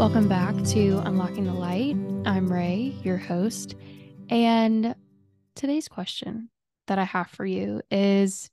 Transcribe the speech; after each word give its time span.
Welcome 0.00 0.28
back 0.28 0.54
to 0.68 1.02
Unlocking 1.04 1.44
the 1.44 1.52
Light. 1.52 1.94
I'm 2.24 2.50
Ray, 2.50 2.96
your 3.02 3.18
host. 3.18 3.74
And 4.30 4.94
today's 5.54 5.88
question 5.88 6.48
that 6.86 6.98
I 6.98 7.04
have 7.04 7.26
for 7.26 7.44
you 7.44 7.82
is 7.90 8.48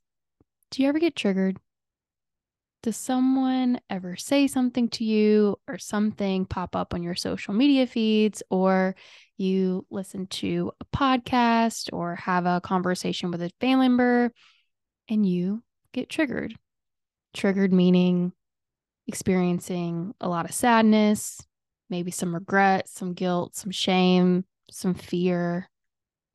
Do 0.72 0.84
you 0.84 0.90
ever 0.90 1.00
get 1.00 1.16
triggered? 1.16 1.58
Does 2.84 2.98
someone 2.98 3.80
ever 3.90 4.18
say 4.18 4.48
something 4.48 4.90
to 4.90 5.06
you 5.06 5.58
or 5.70 5.78
something 5.78 6.46
pop 6.46 6.76
up 6.76 6.94
on 6.94 7.02
your 7.02 7.16
social 7.16 7.54
media 7.54 7.88
feeds, 7.88 8.44
or 8.50 8.94
you 9.38 9.86
listen 9.90 10.28
to 10.28 10.74
a 10.82 10.86
podcast 10.98 11.88
or 11.94 12.18
have 12.18 12.46
a 12.46 12.60
conversation 12.60 13.32
with 13.32 13.42
a 13.42 13.52
family 13.62 13.88
member 13.88 14.34
and 15.08 15.26
you 15.26 15.64
get 15.94 16.10
triggered? 16.10 16.56
Triggered 17.34 17.72
meaning 17.72 18.34
experiencing 19.08 20.14
a 20.22 20.28
lot 20.28 20.46
of 20.46 20.54
sadness, 20.54 21.42
maybe 21.90 22.12
some 22.12 22.34
regret, 22.34 22.90
some 22.90 23.14
guilt, 23.14 23.56
some 23.56 23.72
shame, 23.72 24.46
some 24.70 24.94
fear, 24.94 25.70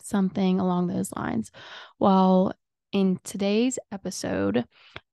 something 0.02 0.58
along 0.58 0.86
those 0.86 1.12
lines. 1.12 1.50
While 1.98 2.52
in 2.92 3.18
today's 3.24 3.78
episode, 3.90 4.64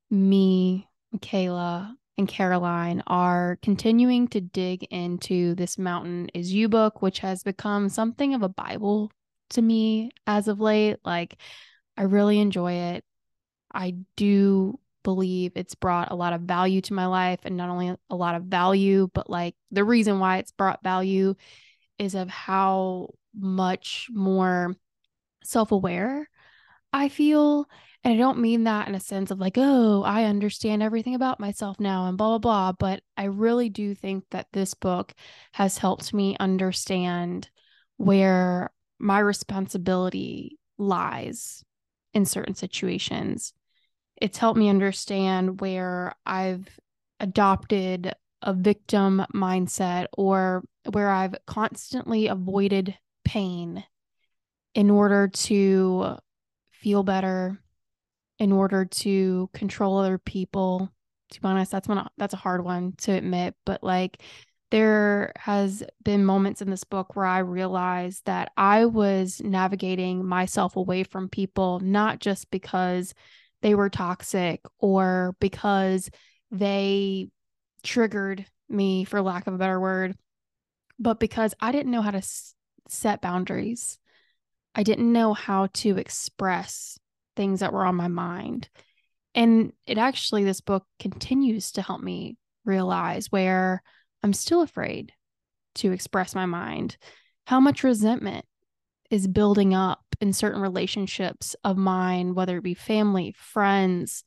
me, 0.10 0.88
Mikayla, 1.16 1.94
and 2.18 2.28
Caroline 2.28 3.02
are 3.08 3.58
continuing 3.62 4.28
to 4.30 4.42
dig 4.42 4.84
into 4.92 5.56
this 5.56 5.78
Mountain 5.78 6.30
is 6.34 6.54
You 6.54 6.68
book, 6.68 7.02
which 7.02 7.20
has 7.20 7.44
become 7.44 7.88
something 7.88 8.34
of 8.34 8.44
a 8.44 8.50
Bible 8.50 9.10
to 9.52 9.62
me 9.62 10.12
as 10.28 10.50
of 10.50 10.60
late. 10.60 10.98
Like, 11.06 11.38
I 11.96 12.04
really 12.04 12.40
enjoy 12.40 12.74
it. 12.74 13.06
I 13.74 13.96
do 14.18 14.80
believe 15.04 15.52
it's 15.56 15.76
brought 15.76 16.12
a 16.12 16.16
lot 16.16 16.34
of 16.34 16.42
value 16.42 16.82
to 16.82 16.94
my 16.94 17.06
life 17.06 17.40
and 17.44 17.58
not 17.58 17.70
only 17.70 17.96
a 18.10 18.16
lot 18.16 18.36
of 18.36 18.44
value 18.44 19.10
but 19.14 19.30
like 19.30 19.56
the 19.72 19.84
reason 19.84 20.20
why 20.20 20.38
it's 20.38 20.52
brought 20.52 20.84
value 20.84 21.36
is 21.98 22.16
of 22.16 22.30
how 22.30 23.10
much 23.36 24.08
more 24.12 24.76
self-aware 25.44 26.28
I 26.92 27.10
feel. 27.10 27.66
And 28.04 28.14
I 28.14 28.18
don't 28.18 28.40
mean 28.40 28.64
that 28.64 28.88
in 28.88 28.96
a 28.96 29.00
sense 29.00 29.30
of 29.30 29.40
like 29.40 29.58
oh 29.58 30.04
I 30.04 30.24
understand 30.24 30.82
everything 30.82 31.16
about 31.16 31.40
myself 31.40 31.80
now 31.80 32.08
and 32.08 32.18
blah 32.18 32.38
blah 32.38 32.38
blah 32.38 32.72
but 32.72 33.04
I 33.18 33.26
really 33.26 33.70
do 33.70 33.94
think 33.94 34.24
that 34.32 34.48
this 34.54 34.74
book 34.74 35.14
has 35.54 35.78
helped 35.78 36.14
me 36.14 36.38
understand 36.40 37.50
where 37.98 38.72
my 39.00 39.20
responsibility 39.20 40.58
lies 40.78 41.64
in 42.14 42.26
certain 42.26 42.56
situations 42.56 43.54
it's 44.22 44.38
helped 44.38 44.58
me 44.60 44.70
understand 44.70 45.62
where 45.62 46.14
I've 46.26 46.68
adopted 47.20 48.14
a 48.42 48.54
victim 48.54 49.26
mindset 49.34 50.08
or 50.18 50.64
where 50.92 51.10
I've 51.10 51.36
constantly 51.46 52.28
avoided 52.28 52.98
pain 53.26 53.84
in 54.74 54.90
order 54.90 55.28
to 55.28 56.16
feel 56.72 57.04
better, 57.04 57.60
in 58.38 58.52
order 58.52 58.86
to 58.86 59.50
control 59.54 59.98
other 59.98 60.18
people. 60.18 60.90
To 61.32 61.42
be 61.42 61.48
honest, 61.48 61.72
that's 61.72 61.88
one 61.88 62.08
that's 62.18 62.34
a 62.34 62.38
hard 62.38 62.64
one 62.64 62.94
to 63.00 63.12
admit, 63.12 63.56
but 63.66 63.84
like 63.84 64.22
there 64.72 65.34
has 65.36 65.84
been 66.04 66.26
moments 66.26 66.62
in 66.62 66.70
this 66.70 66.84
book 66.84 67.16
where 67.16 67.26
I 67.26 67.40
realized 67.40 68.26
that 68.26 68.52
I 68.56 68.86
was 68.86 69.42
navigating 69.44 70.26
myself 70.26 70.76
away 70.76 71.04
from 71.04 71.28
people 71.28 71.80
not 71.80 72.20
just 72.20 72.52
because 72.52 73.14
they 73.62 73.76
were 73.76 73.90
toxic 73.90 74.62
or 74.80 75.36
because 75.40 76.10
they 76.52 77.30
triggered 77.84 78.46
me, 78.68 79.04
for 79.04 79.22
lack 79.22 79.48
of 79.48 79.54
a 79.54 79.58
better 79.58 79.80
word, 79.80 80.16
but 81.00 81.20
because 81.20 81.54
I 81.60 81.72
didn't 81.72 81.92
know 81.92 82.02
how 82.02 82.12
to 82.12 82.18
s- 82.18 82.54
set 82.88 83.22
boundaries. 83.22 83.98
I 84.76 84.84
didn't 84.84 85.12
know 85.12 85.34
how 85.34 85.68
to 85.74 85.98
express 85.98 87.00
things 87.36 87.62
that 87.62 87.74
were 87.74 87.86
on 87.86 87.96
my 87.96 88.08
mind. 88.08 88.70
And 89.34 89.74
it 89.88 89.98
actually, 89.98 90.44
this 90.44 90.62
book 90.62 90.86
continues 91.00 91.72
to 91.74 91.82
help 91.82 92.02
me 92.02 92.38
realize 92.66 93.32
where 93.32 93.82
I'm 94.24 94.34
still 94.34 94.62
afraid 94.62 95.14
to 95.76 95.92
express 95.92 96.36
my 96.36 96.46
mind, 96.46 96.98
how 97.46 97.60
much 97.60 97.84
resentment 97.84 98.46
is 99.10 99.28
building 99.28 99.74
up 99.74 100.09
in 100.22 100.34
certain 100.34 100.62
relationships 100.62 101.56
of 101.64 101.78
mine, 101.78 102.36
whether 102.36 102.58
it 102.58 102.64
be 102.64 102.74
family, 102.74 103.34
friends, 103.38 104.24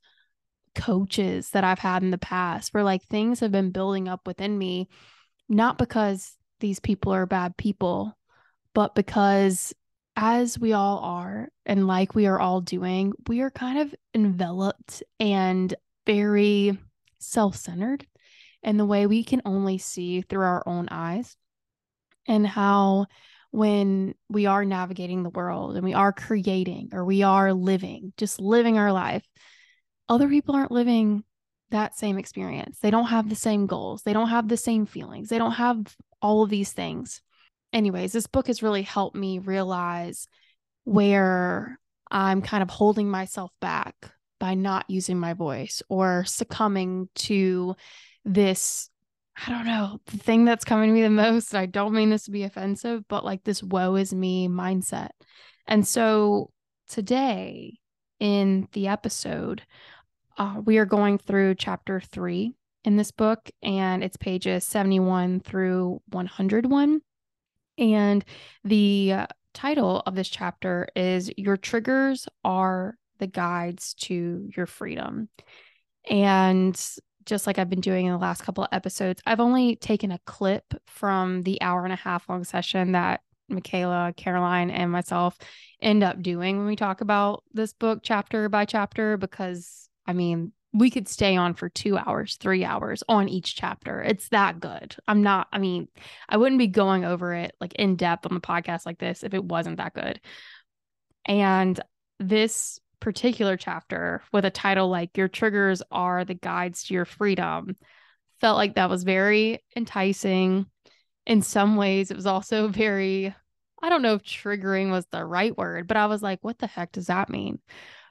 coaches 0.74 1.50
that 1.50 1.64
I've 1.64 1.78
had 1.78 2.02
in 2.02 2.10
the 2.10 2.18
past, 2.18 2.72
where 2.72 2.84
like 2.84 3.02
things 3.04 3.40
have 3.40 3.52
been 3.52 3.70
building 3.70 4.08
up 4.08 4.26
within 4.26 4.56
me, 4.56 4.88
not 5.48 5.78
because 5.78 6.36
these 6.60 6.80
people 6.80 7.12
are 7.12 7.26
bad 7.26 7.56
people, 7.56 8.16
but 8.74 8.94
because 8.94 9.74
as 10.16 10.58
we 10.58 10.72
all 10.72 10.98
are, 10.98 11.48
and 11.66 11.86
like 11.86 12.14
we 12.14 12.26
are 12.26 12.40
all 12.40 12.60
doing, 12.60 13.12
we 13.28 13.40
are 13.40 13.50
kind 13.50 13.78
of 13.78 13.94
enveloped 14.14 15.02
and 15.18 15.74
very 16.06 16.78
self 17.18 17.56
centered 17.56 18.06
in 18.62 18.76
the 18.76 18.86
way 18.86 19.06
we 19.06 19.24
can 19.24 19.42
only 19.44 19.78
see 19.78 20.22
through 20.22 20.44
our 20.44 20.62
own 20.66 20.88
eyes, 20.90 21.36
and 22.26 22.46
how 22.46 23.06
when 23.52 24.14
we 24.28 24.46
are 24.46 24.64
navigating 24.64 25.22
the 25.22 25.30
world 25.30 25.76
and 25.76 25.84
we 25.84 25.94
are 25.94 26.12
creating 26.12 26.88
or 26.92 27.04
we 27.04 27.22
are 27.22 27.52
living, 27.52 28.12
just 28.16 28.40
living 28.40 28.78
our 28.78 28.92
life, 28.92 29.24
other 30.08 30.28
people 30.28 30.56
aren't 30.56 30.72
living 30.72 31.22
that 31.70 31.96
same 31.96 32.18
experience. 32.18 32.78
They 32.80 32.90
don't 32.90 33.06
have 33.06 33.28
the 33.28 33.36
same 33.36 33.66
goals. 33.66 34.02
They 34.02 34.14
don't 34.14 34.30
have 34.30 34.48
the 34.48 34.56
same 34.56 34.86
feelings. 34.86 35.28
They 35.28 35.38
don't 35.38 35.52
have 35.52 35.94
all 36.20 36.42
of 36.42 36.50
these 36.50 36.72
things. 36.72 37.20
Anyways, 37.74 38.12
this 38.12 38.26
book 38.26 38.46
has 38.46 38.62
really 38.62 38.82
helped 38.82 39.16
me 39.16 39.38
realize 39.38 40.28
where 40.84 41.78
I'm 42.10 42.40
kind 42.42 42.62
of 42.62 42.70
holding 42.70 43.10
myself 43.10 43.50
back 43.60 43.94
by 44.40 44.54
not 44.54 44.88
using 44.88 45.18
my 45.18 45.34
voice 45.34 45.82
or 45.88 46.24
succumbing 46.24 47.08
to 47.14 47.76
this 48.24 48.88
I 49.36 49.50
don't 49.50 49.66
know, 49.66 49.98
the 50.06 50.18
thing 50.18 50.44
that's 50.44 50.64
coming 50.64 50.90
to 50.90 50.94
me 50.94 51.02
the 51.02 51.10
most, 51.10 51.54
I 51.54 51.66
don't 51.66 51.94
mean 51.94 52.10
this 52.10 52.24
to 52.24 52.30
be 52.30 52.44
offensive, 52.44 53.04
but 53.08 53.24
like 53.24 53.44
this 53.44 53.62
woe 53.62 53.96
is 53.96 54.12
me 54.12 54.46
mindset. 54.46 55.10
And 55.66 55.86
so 55.86 56.50
today 56.88 57.78
in 58.20 58.68
the 58.72 58.88
episode, 58.88 59.62
uh, 60.36 60.60
we 60.64 60.78
are 60.78 60.84
going 60.84 61.18
through 61.18 61.54
chapter 61.54 62.00
three 62.00 62.52
in 62.84 62.96
this 62.96 63.10
book, 63.10 63.50
and 63.62 64.02
it's 64.04 64.16
pages 64.16 64.64
71 64.64 65.40
through 65.40 66.00
101. 66.10 67.00
And 67.78 68.24
the 68.64 69.12
uh, 69.12 69.26
title 69.54 70.02
of 70.04 70.14
this 70.14 70.28
chapter 70.28 70.88
is 70.94 71.30
Your 71.36 71.56
Triggers 71.56 72.28
Are 72.44 72.96
the 73.18 73.26
Guides 73.26 73.94
to 73.94 74.48
Your 74.56 74.66
Freedom. 74.66 75.28
And 76.08 76.80
just 77.24 77.46
like 77.46 77.58
I've 77.58 77.70
been 77.70 77.80
doing 77.80 78.06
in 78.06 78.12
the 78.12 78.18
last 78.18 78.42
couple 78.42 78.64
of 78.64 78.68
episodes, 78.72 79.22
I've 79.26 79.40
only 79.40 79.76
taken 79.76 80.10
a 80.12 80.20
clip 80.26 80.74
from 80.86 81.42
the 81.42 81.60
hour 81.62 81.84
and 81.84 81.92
a 81.92 81.96
half 81.96 82.28
long 82.28 82.44
session 82.44 82.92
that 82.92 83.20
Mikayla, 83.50 84.16
Caroline, 84.16 84.70
and 84.70 84.90
myself 84.90 85.36
end 85.80 86.02
up 86.02 86.22
doing 86.22 86.58
when 86.58 86.66
we 86.66 86.76
talk 86.76 87.00
about 87.00 87.44
this 87.52 87.72
book 87.72 88.00
chapter 88.02 88.48
by 88.48 88.64
chapter, 88.64 89.16
because 89.16 89.88
I 90.06 90.12
mean, 90.12 90.52
we 90.72 90.90
could 90.90 91.06
stay 91.06 91.36
on 91.36 91.54
for 91.54 91.68
two 91.68 91.98
hours, 91.98 92.36
three 92.36 92.64
hours 92.64 93.02
on 93.08 93.28
each 93.28 93.54
chapter. 93.54 94.00
It's 94.02 94.28
that 94.30 94.58
good. 94.58 94.96
I'm 95.06 95.22
not, 95.22 95.48
I 95.52 95.58
mean, 95.58 95.88
I 96.28 96.38
wouldn't 96.38 96.58
be 96.58 96.66
going 96.66 97.04
over 97.04 97.34
it 97.34 97.54
like 97.60 97.74
in 97.74 97.96
depth 97.96 98.26
on 98.26 98.34
the 98.34 98.40
podcast 98.40 98.86
like 98.86 98.98
this 98.98 99.22
if 99.22 99.34
it 99.34 99.44
wasn't 99.44 99.76
that 99.76 99.92
good. 99.92 100.20
And 101.26 101.78
this 102.18 102.80
particular 103.02 103.56
chapter 103.56 104.22
with 104.32 104.44
a 104.44 104.50
title 104.50 104.88
like 104.88 105.18
Your 105.18 105.26
Triggers 105.26 105.82
Are 105.90 106.24
the 106.24 106.34
Guides 106.34 106.84
to 106.84 106.94
Your 106.94 107.04
Freedom 107.04 107.76
felt 108.40 108.56
like 108.56 108.76
that 108.76 108.88
was 108.88 109.02
very 109.02 109.62
enticing. 109.76 110.66
In 111.26 111.42
some 111.42 111.74
ways, 111.74 112.12
it 112.12 112.16
was 112.16 112.26
also 112.26 112.68
very, 112.68 113.34
I 113.82 113.88
don't 113.88 114.02
know 114.02 114.14
if 114.14 114.22
triggering 114.22 114.92
was 114.92 115.04
the 115.10 115.24
right 115.24 115.56
word, 115.58 115.88
but 115.88 115.96
I 115.96 116.06
was 116.06 116.22
like, 116.22 116.38
what 116.42 116.58
the 116.58 116.68
heck 116.68 116.92
does 116.92 117.08
that 117.08 117.28
mean? 117.28 117.58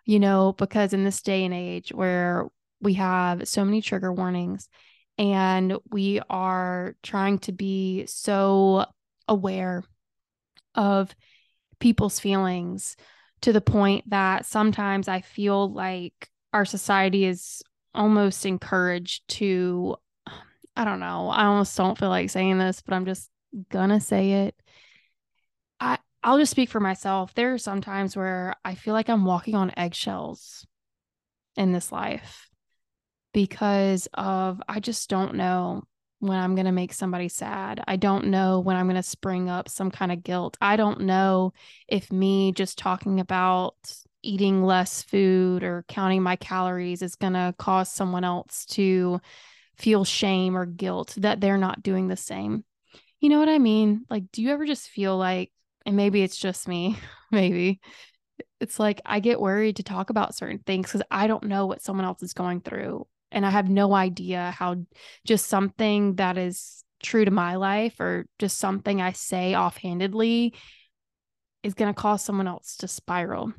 You 0.06 0.20
know, 0.20 0.52
because 0.58 0.92
in 0.92 1.06
this 1.06 1.22
day 1.22 1.46
and 1.46 1.54
age 1.54 1.94
where 1.94 2.48
we 2.82 2.96
have 2.96 3.48
so 3.48 3.64
many 3.64 3.82
trigger 3.82 4.12
warnings 4.12 4.68
and 5.18 5.78
we 5.90 6.20
are 6.30 6.96
trying 7.02 7.40
to 7.40 7.54
be 7.54 8.08
so 8.08 8.86
aware 9.30 9.86
of 10.76 11.16
people's 11.80 12.20
feelings 12.20 12.98
to 13.42 13.54
the 13.54 13.62
point 13.62 14.10
that 14.10 14.46
sometimes 14.46 15.08
I 15.08 15.22
feel 15.22 15.72
like 15.72 16.30
our 16.54 16.66
society 16.66 17.26
is 17.26 17.62
almost 17.94 18.46
encouraged 18.46 19.28
to 19.28 19.96
I 20.74 20.86
don't 20.86 21.02
know. 21.02 21.28
I 21.30 21.46
almost 21.46 21.76
don't 21.76 21.98
feel 21.98 22.10
like 22.10 22.30
saying 22.30 22.58
this, 22.58 22.82
but 22.82 22.94
I'm 22.94 23.06
just 23.06 23.30
gonna 23.70 24.00
say 24.00 24.46
it. 24.46 24.56
I 25.80 25.98
I'll 26.24 26.38
just 26.38 26.52
speak 26.52 26.70
for 26.70 26.80
myself. 26.80 27.34
There 27.34 27.54
are 27.54 27.58
some 27.58 27.82
times 27.82 28.16
where 28.16 28.56
I 28.64 28.76
feel 28.76 28.94
like 28.94 29.10
I'm 29.10 29.26
walking 29.26 29.56
on 29.56 29.74
eggshells 29.76 30.66
in 31.56 31.72
this 31.74 31.92
life 31.92 32.50
because 33.34 34.08
of 34.14 34.62
I 34.68 34.80
just 34.80 35.10
don't 35.10 35.36
know 35.36 35.84
when 36.22 36.38
I'm 36.38 36.54
going 36.54 36.66
to 36.66 36.72
make 36.72 36.94
somebody 36.94 37.28
sad. 37.28 37.84
I 37.88 37.96
don't 37.96 38.28
know 38.28 38.60
when 38.60 38.76
I'm 38.76 38.86
going 38.86 38.96
to 38.96 39.04
spring 39.04 39.50
up 39.50 39.68
some 39.68 39.90
kind 39.90 40.12
of 40.12 40.24
guilt. 40.24 40.56
I 40.62 40.76
don't 40.76 41.02
know 41.02 41.52
if 41.88 42.12
me 42.12 42.52
just 42.52 42.78
talking 42.78 43.20
about 43.20 43.76
eating 44.22 44.64
less 44.64 45.02
food 45.02 45.64
or 45.64 45.84
counting 45.88 46.22
my 46.22 46.36
calories 46.36 47.02
is 47.02 47.16
going 47.16 47.34
to 47.34 47.56
cause 47.58 47.92
someone 47.92 48.24
else 48.24 48.68
to 48.68 49.20
feel 49.78 50.06
shame 50.06 50.56
or 50.56 50.68
guilt 50.68 51.16
that 51.18 51.42
they're 51.42 51.58
not 51.58 51.82
doing 51.82 52.08
the 52.08 52.16
same. 52.16 52.64
You 53.20 53.30
know 53.30 53.40
what 53.40 53.50
I 53.50 53.58
mean? 53.58 54.06
Like, 54.08 54.32
do 54.32 54.44
you 54.44 54.52
ever 54.52 54.66
just 54.66 54.90
feel 54.90 55.18
like, 55.18 55.52
and 55.88 55.98
maybe 55.98 56.22
it's 56.22 56.38
just 56.38 56.68
me, 56.68 56.98
maybe 57.32 57.82
it's 58.60 58.80
like 58.80 59.02
I 59.08 59.22
get 59.22 59.42
worried 59.42 59.78
to 59.78 59.84
talk 59.84 60.12
about 60.12 60.36
certain 60.36 60.60
things 60.60 60.86
because 60.86 61.02
I 61.10 61.26
don't 61.26 61.46
know 61.46 61.66
what 61.66 61.82
someone 61.82 62.06
else 62.06 62.22
is 62.22 62.34
going 62.34 62.62
through. 62.62 63.08
And 63.32 63.46
I 63.46 63.50
have 63.50 63.70
no 63.70 63.94
idea 63.94 64.52
how 64.58 64.76
just 65.26 65.48
something 65.48 66.16
that 66.16 66.38
is 66.38 66.84
true 67.02 67.26
to 67.26 67.32
my 67.32 67.56
life 67.56 68.00
or 68.00 68.26
just 68.40 68.58
something 68.58 69.02
I 69.02 69.14
say 69.14 69.54
offhandedly 69.54 70.54
is 71.64 71.74
going 71.74 71.94
to 71.94 72.00
cause 72.00 72.24
someone 72.24 72.48
else 72.48 72.78
to 72.78 72.88
spiral, 72.88 73.54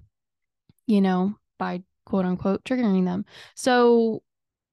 you 0.86 1.00
know, 1.00 1.34
by 1.58 1.82
quote 2.04 2.24
unquote 2.24 2.64
triggering 2.64 3.04
them. 3.04 3.24
So, 3.54 4.22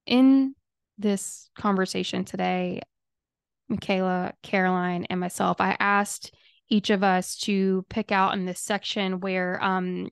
in 0.05 0.55
this 0.97 1.49
conversation 1.57 2.25
today, 2.25 2.81
Mikayla, 3.71 4.33
Caroline, 4.41 5.05
and 5.09 5.19
myself, 5.19 5.61
I 5.61 5.77
asked 5.79 6.33
each 6.69 6.89
of 6.89 7.03
us 7.03 7.35
to 7.37 7.85
pick 7.89 8.11
out 8.11 8.33
in 8.33 8.45
this 8.45 8.59
section 8.59 9.19
where 9.19 9.61
um 9.63 10.09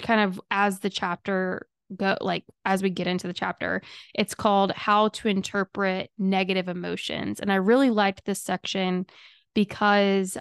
kind 0.00 0.20
of 0.20 0.40
as 0.50 0.80
the 0.80 0.90
chapter 0.90 1.66
go 1.96 2.16
like 2.20 2.44
as 2.64 2.82
we 2.82 2.90
get 2.90 3.06
into 3.06 3.26
the 3.26 3.32
chapter 3.32 3.82
it's 4.14 4.34
called 4.34 4.72
how 4.72 5.08
to 5.08 5.28
interpret 5.28 6.10
negative 6.18 6.68
emotions. 6.68 7.40
And 7.40 7.52
i 7.52 7.56
really 7.56 7.90
liked 7.90 8.24
this 8.24 8.42
section 8.42 9.06
because 9.54 10.36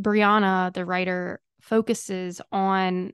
brianna 0.00 0.72
the 0.72 0.84
writer 0.84 1.40
focuses 1.60 2.40
on 2.50 3.12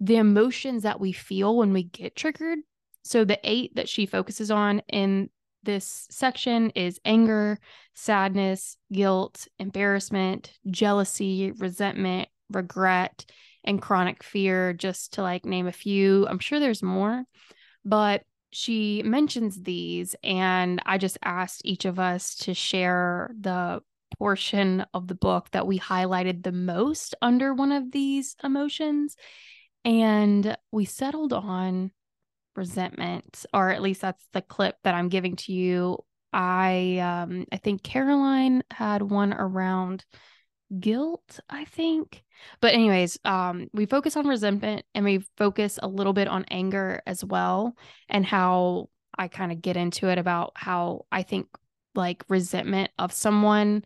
the 0.00 0.16
emotions 0.16 0.82
that 0.82 1.00
we 1.00 1.12
feel 1.12 1.56
when 1.56 1.72
we 1.72 1.84
get 1.84 2.16
triggered. 2.16 2.58
So 3.04 3.24
the 3.24 3.38
eight 3.44 3.74
that 3.76 3.88
she 3.88 4.06
focuses 4.06 4.50
on 4.50 4.82
in 4.88 5.30
this 5.62 6.06
section 6.10 6.70
is 6.70 7.00
anger, 7.04 7.58
sadness, 7.94 8.76
guilt, 8.92 9.48
embarrassment, 9.58 10.52
jealousy, 10.70 11.52
resentment, 11.52 12.28
regret, 12.50 13.26
and 13.66 13.82
chronic 13.82 14.22
fear, 14.22 14.72
just 14.72 15.14
to 15.14 15.22
like 15.22 15.44
name 15.44 15.66
a 15.66 15.72
few. 15.72 16.26
I'm 16.28 16.38
sure 16.38 16.60
there's 16.60 16.82
more, 16.82 17.24
but 17.84 18.22
she 18.50 19.02
mentions 19.04 19.62
these, 19.62 20.14
and 20.22 20.80
I 20.86 20.98
just 20.98 21.18
asked 21.22 21.62
each 21.64 21.84
of 21.84 21.98
us 21.98 22.36
to 22.36 22.54
share 22.54 23.30
the 23.38 23.80
portion 24.18 24.86
of 24.94 25.08
the 25.08 25.14
book 25.14 25.50
that 25.50 25.66
we 25.66 25.78
highlighted 25.78 26.42
the 26.42 26.52
most 26.52 27.14
under 27.20 27.52
one 27.52 27.72
of 27.72 27.90
these 27.90 28.36
emotions. 28.42 29.16
And 29.84 30.56
we 30.72 30.84
settled 30.84 31.32
on 31.32 31.90
resentment, 32.54 33.44
or 33.52 33.70
at 33.70 33.82
least 33.82 34.00
that's 34.00 34.26
the 34.32 34.42
clip 34.42 34.76
that 34.84 34.94
I'm 34.94 35.08
giving 35.08 35.36
to 35.36 35.52
you. 35.52 35.98
I 36.32 36.98
um 36.98 37.46
I 37.52 37.56
think 37.56 37.82
Caroline 37.82 38.62
had 38.70 39.02
one 39.02 39.32
around 39.32 40.04
guilt, 40.80 41.40
I 41.48 41.64
think. 41.64 42.24
But 42.60 42.74
anyways, 42.74 43.18
um 43.24 43.68
we 43.72 43.86
focus 43.86 44.16
on 44.16 44.26
resentment 44.26 44.84
and 44.94 45.04
we 45.04 45.24
focus 45.36 45.78
a 45.82 45.88
little 45.88 46.12
bit 46.12 46.28
on 46.28 46.44
anger 46.50 47.02
as 47.06 47.24
well 47.24 47.76
and 48.08 48.24
how 48.24 48.88
I 49.18 49.28
kind 49.28 49.52
of 49.52 49.62
get 49.62 49.76
into 49.76 50.08
it 50.08 50.18
about 50.18 50.52
how 50.54 51.06
I 51.10 51.22
think 51.22 51.48
like 51.94 52.24
resentment 52.28 52.90
of 52.98 53.12
someone 53.12 53.84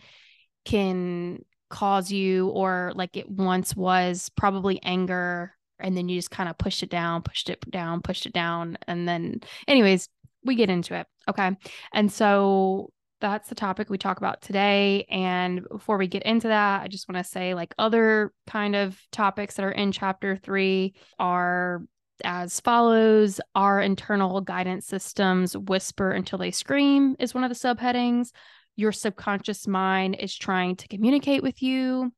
can 0.64 1.44
cause 1.68 2.10
you 2.10 2.48
or 2.48 2.92
like 2.96 3.16
it 3.16 3.30
once 3.30 3.76
was 3.76 4.28
probably 4.36 4.82
anger 4.82 5.54
and 5.78 5.96
then 5.96 6.08
you 6.08 6.18
just 6.18 6.30
kind 6.30 6.48
of 6.48 6.58
pushed 6.58 6.82
it 6.82 6.90
down, 6.90 7.22
pushed 7.22 7.48
it 7.48 7.58
down, 7.70 8.02
pushed 8.02 8.26
it 8.26 8.32
down. 8.32 8.76
And 8.86 9.08
then, 9.08 9.40
anyways, 9.66 10.08
we 10.44 10.54
get 10.54 10.70
into 10.70 10.94
it. 10.94 11.06
Okay. 11.28 11.56
And 11.92 12.12
so 12.12 12.92
that's 13.20 13.48
the 13.48 13.54
topic 13.54 13.90
we 13.90 13.98
talk 13.98 14.18
about 14.18 14.40
today. 14.40 15.06
And 15.10 15.66
before 15.68 15.98
we 15.98 16.06
get 16.06 16.22
into 16.22 16.48
that, 16.48 16.82
I 16.82 16.88
just 16.88 17.08
want 17.08 17.24
to 17.24 17.30
say 17.30 17.54
like 17.54 17.74
other 17.78 18.32
kind 18.46 18.74
of 18.74 19.00
topics 19.12 19.54
that 19.54 19.64
are 19.64 19.70
in 19.70 19.92
chapter 19.92 20.36
three 20.36 20.94
are 21.18 21.82
as 22.24 22.60
follows 22.60 23.40
Our 23.54 23.80
internal 23.80 24.40
guidance 24.40 24.86
systems 24.86 25.56
whisper 25.56 26.10
until 26.12 26.38
they 26.38 26.50
scream, 26.50 27.16
is 27.18 27.34
one 27.34 27.44
of 27.44 27.50
the 27.50 27.54
subheadings. 27.54 28.30
Your 28.76 28.92
subconscious 28.92 29.66
mind 29.66 30.16
is 30.18 30.34
trying 30.34 30.76
to 30.76 30.88
communicate 30.88 31.42
with 31.42 31.62
you, 31.62 32.12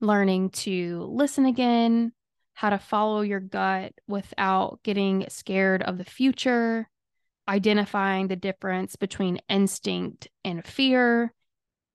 learning 0.00 0.50
to 0.50 1.08
listen 1.10 1.46
again, 1.46 2.12
how 2.54 2.70
to 2.70 2.78
follow 2.78 3.20
your 3.20 3.40
gut 3.40 3.92
without 4.08 4.80
getting 4.82 5.24
scared 5.28 5.82
of 5.82 5.98
the 5.98 6.04
future, 6.04 6.88
identifying 7.50 8.28
the 8.28 8.36
difference 8.36 8.94
between 8.94 9.40
instinct 9.48 10.28
and 10.44 10.64
fear, 10.64 11.34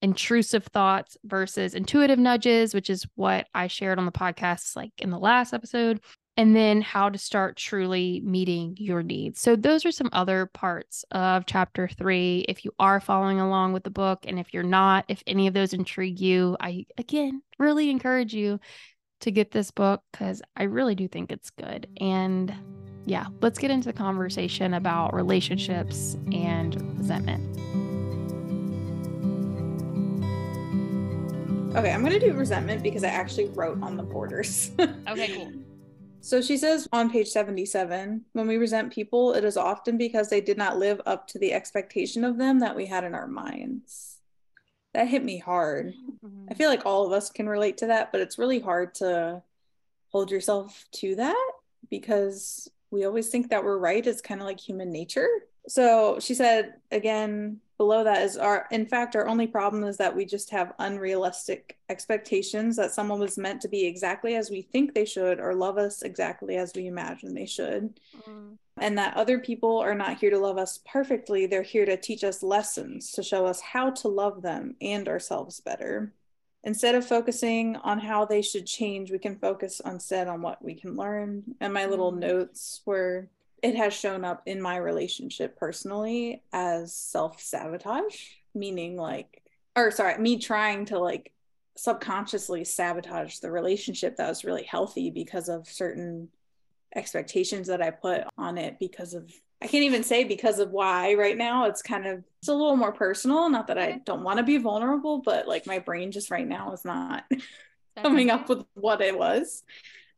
intrusive 0.02 0.66
thoughts 0.66 1.18
versus 1.24 1.74
intuitive 1.74 2.20
nudges, 2.20 2.74
which 2.74 2.90
is 2.90 3.08
what 3.16 3.48
I 3.54 3.68
shared 3.68 3.98
on 3.98 4.06
the 4.06 4.12
podcast, 4.12 4.76
like 4.76 4.92
in 4.98 5.12
the 5.12 5.18
last 5.18 5.54
episode, 5.54 6.02
and 6.36 6.54
then 6.54 6.82
how 6.82 7.08
to 7.08 7.18
start 7.18 7.56
truly 7.56 8.22
meeting 8.26 8.76
your 8.78 9.02
needs. 9.02 9.40
So, 9.40 9.56
those 9.56 9.86
are 9.86 9.92
some 9.92 10.10
other 10.12 10.46
parts 10.46 11.06
of 11.12 11.46
chapter 11.46 11.88
three. 11.88 12.46
If 12.50 12.66
you 12.66 12.72
are 12.78 13.00
following 13.00 13.40
along 13.40 13.72
with 13.72 13.86
the 13.86 13.90
book, 13.90 14.26
and 14.28 14.38
if 14.38 14.54
you're 14.54 14.62
not, 14.62 15.06
if 15.08 15.24
any 15.26 15.48
of 15.48 15.54
those 15.54 15.74
intrigue 15.74 16.20
you, 16.20 16.58
I 16.60 16.86
again 16.98 17.42
really 17.58 17.90
encourage 17.90 18.34
you 18.34 18.60
to 19.22 19.32
get 19.32 19.52
this 19.52 19.72
book 19.72 20.02
because 20.12 20.42
I 20.58 20.64
really 20.64 20.96
do 20.96 21.08
think 21.08 21.32
it's 21.32 21.50
good. 21.52 21.88
And 22.02 22.54
yeah, 23.06 23.26
let's 23.42 23.60
get 23.60 23.72
into 23.72 23.88
the 23.88 23.94
conversation 23.94 24.74
about 24.74 25.14
relationships 25.14 26.18
and 26.32 26.76
resentment. 26.98 27.42
Okay, 31.76 31.92
I'm 31.92 32.02
going 32.02 32.14
to 32.14 32.20
do 32.20 32.34
resentment 32.34 32.82
because 32.82 33.04
I 33.04 33.10
actually 33.10 33.50
wrote 33.50 33.82
on 33.82 33.98
the 33.98 34.04
borders. 34.04 34.72
okay, 34.80 35.36
cool. 35.36 35.52
So 36.22 36.42
she 36.42 36.58
says 36.58 36.88
on 36.92 37.12
page 37.12 37.28
77 37.28 38.26
when 38.34 38.48
we 38.48 38.58
resent 38.58 38.92
people, 38.92 39.34
it 39.34 39.44
is 39.44 39.58
often 39.58 39.98
because 39.98 40.30
they 40.30 40.42
did 40.42 40.58
not 40.58 40.80
live 40.80 41.00
up 41.06 41.28
to 41.28 41.40
the 41.40 41.54
expectation 41.54 42.24
of 42.24 42.38
them 42.38 42.60
that 42.60 42.76
we 42.76 42.86
had 42.86 43.04
in 43.04 43.14
our 43.14 43.28
minds 43.28 44.16
that 44.96 45.08
hit 45.08 45.24
me 45.24 45.38
hard. 45.38 45.94
Mm-hmm. 46.26 46.48
I 46.50 46.54
feel 46.56 46.70
like 46.70 46.86
all 46.86 47.06
of 47.06 47.12
us 47.12 47.30
can 47.30 47.48
relate 47.48 47.78
to 47.80 47.88
that, 47.88 48.12
but 48.12 48.22
it's 48.22 48.40
really 48.40 48.60
hard 48.60 48.96
to 48.96 49.44
hold 50.08 50.32
yourself 50.32 50.86
to 50.94 51.16
that 51.16 51.52
because 51.90 52.70
we 52.92 53.06
always 53.06 53.30
think 53.30 53.50
that 53.50 53.64
we're 53.64 53.78
right. 53.78 54.06
It's 54.06 54.22
kind 54.22 54.42
of 54.42 54.48
like 54.48 54.60
human 54.60 54.92
nature. 54.92 55.28
So 55.68 56.20
she 56.20 56.34
said 56.34 56.76
again, 56.92 57.60
below 57.78 58.04
that 58.04 58.22
is 58.22 58.38
our 58.38 58.68
in 58.72 58.86
fact 58.86 59.16
our 59.16 59.28
only 59.28 59.48
problem 59.48 59.84
is 59.84 59.98
that 59.98 60.16
we 60.16 60.24
just 60.24 60.50
have 60.52 60.74
unrealistic 60.80 61.78
expectations 61.90 62.78
that 62.78 62.92
someone 62.92 63.20
was 63.20 63.38
meant 63.38 63.62
to 63.62 63.68
be 63.68 63.86
exactly 63.86 64.36
as 64.36 64.50
we 64.50 64.62
think 64.62 64.94
they 64.94 65.04
should 65.04 65.40
or 65.40 65.54
love 65.54 65.78
us 65.78 66.02
exactly 66.02 66.56
as 66.56 66.72
we 66.74 66.88
imagine 66.88 67.34
they 67.34 67.46
should. 67.46 68.00
Mm 68.28 68.58
and 68.78 68.98
that 68.98 69.16
other 69.16 69.40
people 69.40 69.78
are 69.78 69.96
not 69.96 70.18
here 70.18 70.30
to 70.30 70.40
love 70.40 70.58
us 70.58 70.80
perfectly. 70.86 71.46
They're 71.46 71.62
here 71.62 71.86
to 71.86 71.98
teach 71.98 72.24
us 72.24 72.44
lessons, 72.44 73.12
to 73.12 73.24
show 73.24 73.46
us 73.46 73.62
how 73.62 73.92
to 73.92 74.08
love 74.08 74.42
them 74.42 74.76
and 74.82 75.08
ourselves 75.08 75.60
better. 75.62 76.12
Instead 76.66 76.96
of 76.96 77.06
focusing 77.06 77.76
on 77.78 78.00
how 78.00 78.26
they 78.26 78.42
should 78.42 78.66
change, 78.66 79.12
we 79.12 79.20
can 79.20 79.38
focus 79.38 79.82
instead 79.86 80.28
on 80.28 80.42
what 80.42 80.64
we 80.64 80.74
can 80.74 80.96
learn. 80.96 81.44
And 81.62 81.72
my 81.72 81.86
little 81.86 82.12
mm. 82.12 82.18
notes 82.18 82.82
where 82.86 83.30
it 83.62 83.76
has 83.76 83.94
shown 83.94 84.26
up 84.26 84.42
in 84.48 84.62
my 84.62 84.78
relationship 84.78 85.58
personally 85.58 86.42
as 86.52 86.94
self 86.94 87.40
sabotage, 87.40 88.16
meaning 88.56 88.98
like, 88.98 89.44
or 89.76 89.92
sorry, 89.92 90.18
me 90.18 90.40
trying 90.40 90.86
to 90.86 91.00
like 91.00 91.32
subconsciously 91.78 92.64
sabotage 92.64 93.40
the 93.40 93.52
relationship 93.52 94.16
that 94.16 94.30
was 94.30 94.44
really 94.44 94.64
healthy 94.64 95.12
because 95.12 95.50
of 95.50 95.68
certain 95.68 96.30
expectations 96.96 97.68
that 97.68 97.82
I 97.82 97.92
put 97.92 98.24
on 98.38 98.58
it 98.58 98.80
because 98.80 99.14
of 99.14 99.32
I 99.62 99.68
can't 99.68 99.84
even 99.84 100.04
say 100.04 100.24
because 100.24 100.60
of 100.60 100.72
why 100.72 101.14
right 101.16 101.38
now. 101.38 101.66
It's 101.66 101.82
kind 101.82 102.06
of 102.06 102.24
it's 102.40 102.50
a 102.50 102.54
little 102.54 102.76
more 102.76 102.92
personal. 102.92 103.50
Not 103.50 103.68
that 103.68 103.78
I 103.78 104.02
don't 104.06 104.24
want 104.24 104.38
to 104.38 104.44
be 104.44 104.58
vulnerable, 104.58 105.20
but 105.20 105.48
like 105.48 105.66
my 105.66 105.80
brain 105.80 106.12
just 106.12 106.30
right 106.30 106.48
now 106.48 106.74
is 106.74 106.86
not 106.86 107.24
coming 108.04 108.30
up 108.30 108.50
with 108.50 108.66
what 108.74 109.02
it 109.02 109.18
was. 109.18 109.64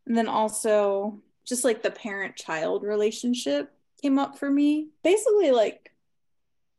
And 0.06 0.18
then 0.18 0.28
also 0.28 1.22
just 1.46 1.64
like 1.64 1.82
the 1.84 1.92
parent 1.92 2.36
child 2.36 2.84
relationship 2.84 3.72
came 4.02 4.20
up 4.20 4.38
for 4.38 4.50
me. 4.50 4.90
Basically 5.04 5.52
like 5.52 5.92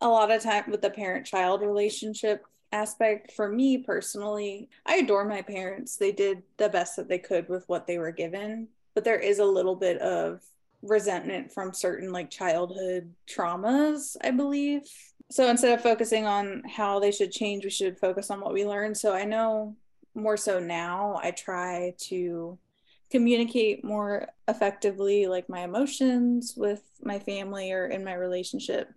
a 0.01 0.09
lot 0.09 0.31
of 0.31 0.43
time 0.43 0.65
with 0.71 0.83
the 0.83 0.91
parent 0.91 1.27
child 1.27 1.63
relationship 1.63 2.45
aspect 2.71 3.33
for 3.33 3.49
me 3.49 3.79
personally, 3.79 4.69
I 4.85 4.97
adore 4.97 5.25
my 5.25 5.43
parents. 5.43 5.97
They 5.97 6.13
did 6.13 6.43
the 6.59 6.69
best 6.69 6.97
that 6.97 7.09
they 7.09 7.19
could 7.19 7.49
with 7.49 7.69
what 7.69 7.87
they 7.87 7.99
were 7.99 8.13
given 8.13 8.69
but 8.99 9.05
there 9.05 9.21
is 9.21 9.39
a 9.39 9.45
little 9.45 9.77
bit 9.77 9.97
of 9.99 10.41
resentment 10.83 11.53
from 11.53 11.73
certain 11.73 12.11
like 12.11 12.31
childhood 12.31 13.15
traumas, 13.31 14.17
I 14.23 14.33
believe. 14.33 14.83
so 15.31 15.49
instead 15.49 15.73
of 15.73 15.85
focusing 15.85 16.27
on 16.27 16.65
how 16.69 16.99
they 16.99 17.13
should 17.13 17.31
change, 17.31 17.63
we 17.63 17.71
should 17.71 17.97
focus 17.97 18.29
on 18.29 18.41
what 18.41 18.53
we 18.53 18.67
learned. 18.67 18.97
So 18.97 19.15
I 19.15 19.23
know 19.23 19.77
more 20.17 20.37
so 20.37 20.59
now 20.59 21.21
I 21.23 21.31
try 21.31 21.95
to 22.09 22.59
communicate 23.09 23.85
more 23.85 24.27
effectively 24.49 25.29
like 25.29 25.49
my 25.49 25.61
emotions 25.61 26.55
with 26.57 26.83
my 27.01 27.21
family 27.21 27.71
or 27.71 27.87
in 27.87 28.03
my 28.03 28.15
relationship 28.15 28.93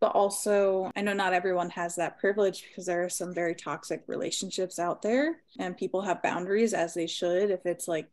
but 0.00 0.12
also 0.12 0.92
i 0.96 1.00
know 1.00 1.14
not 1.14 1.32
everyone 1.32 1.70
has 1.70 1.96
that 1.96 2.18
privilege 2.18 2.62
because 2.68 2.84
there 2.84 3.02
are 3.02 3.08
some 3.08 3.32
very 3.32 3.54
toxic 3.54 4.02
relationships 4.06 4.78
out 4.78 5.00
there 5.00 5.38
and 5.58 5.78
people 5.78 6.02
have 6.02 6.22
boundaries 6.22 6.74
as 6.74 6.92
they 6.92 7.06
should 7.06 7.50
if 7.50 7.64
it's 7.64 7.88
like 7.88 8.08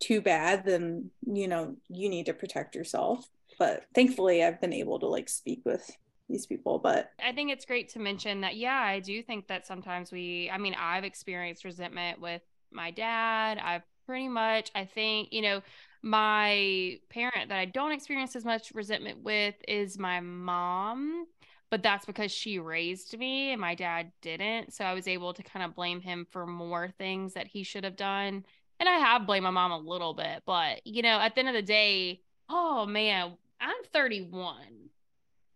too 0.00 0.20
bad 0.20 0.64
then 0.64 1.10
you 1.26 1.48
know 1.48 1.76
you 1.88 2.08
need 2.08 2.26
to 2.26 2.34
protect 2.34 2.74
yourself. 2.74 3.28
But 3.58 3.84
thankfully 3.94 4.42
i've 4.42 4.60
been 4.60 4.72
able 4.72 4.98
to 4.98 5.06
like 5.06 5.28
speak 5.28 5.62
with 5.64 5.88
these 6.28 6.46
people 6.46 6.78
but 6.78 7.10
i 7.24 7.32
think 7.32 7.50
it's 7.52 7.64
great 7.64 7.90
to 7.90 7.98
mention 7.98 8.40
that 8.40 8.56
yeah 8.56 8.80
i 8.80 8.98
do 8.98 9.22
think 9.22 9.46
that 9.46 9.66
sometimes 9.66 10.10
we 10.10 10.50
i 10.52 10.58
mean 10.58 10.74
i've 10.76 11.04
experienced 11.04 11.64
resentment 11.64 12.20
with 12.20 12.42
my 12.72 12.90
dad. 12.90 13.58
I've 13.58 13.82
pretty 14.06 14.28
much 14.28 14.70
i 14.74 14.84
think 14.84 15.28
you 15.32 15.40
know 15.40 15.62
my 16.02 16.98
parent 17.08 17.48
that 17.48 17.58
i 17.58 17.64
don't 17.64 17.92
experience 17.92 18.36
as 18.36 18.44
much 18.44 18.72
resentment 18.74 19.22
with 19.22 19.54
is 19.66 19.98
my 19.98 20.20
mom 20.20 21.26
but 21.70 21.82
that's 21.82 22.04
because 22.04 22.30
she 22.30 22.58
raised 22.58 23.18
me 23.18 23.50
and 23.50 23.60
my 23.60 23.74
dad 23.74 24.12
didn't. 24.20 24.72
So 24.72 24.84
i 24.84 24.92
was 24.92 25.08
able 25.08 25.32
to 25.34 25.42
kind 25.42 25.64
of 25.64 25.74
blame 25.74 26.00
him 26.00 26.26
for 26.30 26.46
more 26.46 26.92
things 26.98 27.34
that 27.34 27.46
he 27.46 27.62
should 27.62 27.84
have 27.84 27.96
done 27.96 28.44
and 28.80 28.88
i 28.88 28.98
have 28.98 29.26
blamed 29.26 29.44
my 29.44 29.50
mom 29.50 29.72
a 29.72 29.78
little 29.78 30.14
bit 30.14 30.42
but 30.46 30.86
you 30.86 31.02
know 31.02 31.18
at 31.18 31.34
the 31.34 31.40
end 31.40 31.48
of 31.48 31.54
the 31.54 31.62
day 31.62 32.20
oh 32.48 32.86
man 32.86 33.32
i'm 33.60 33.74
31 33.92 34.56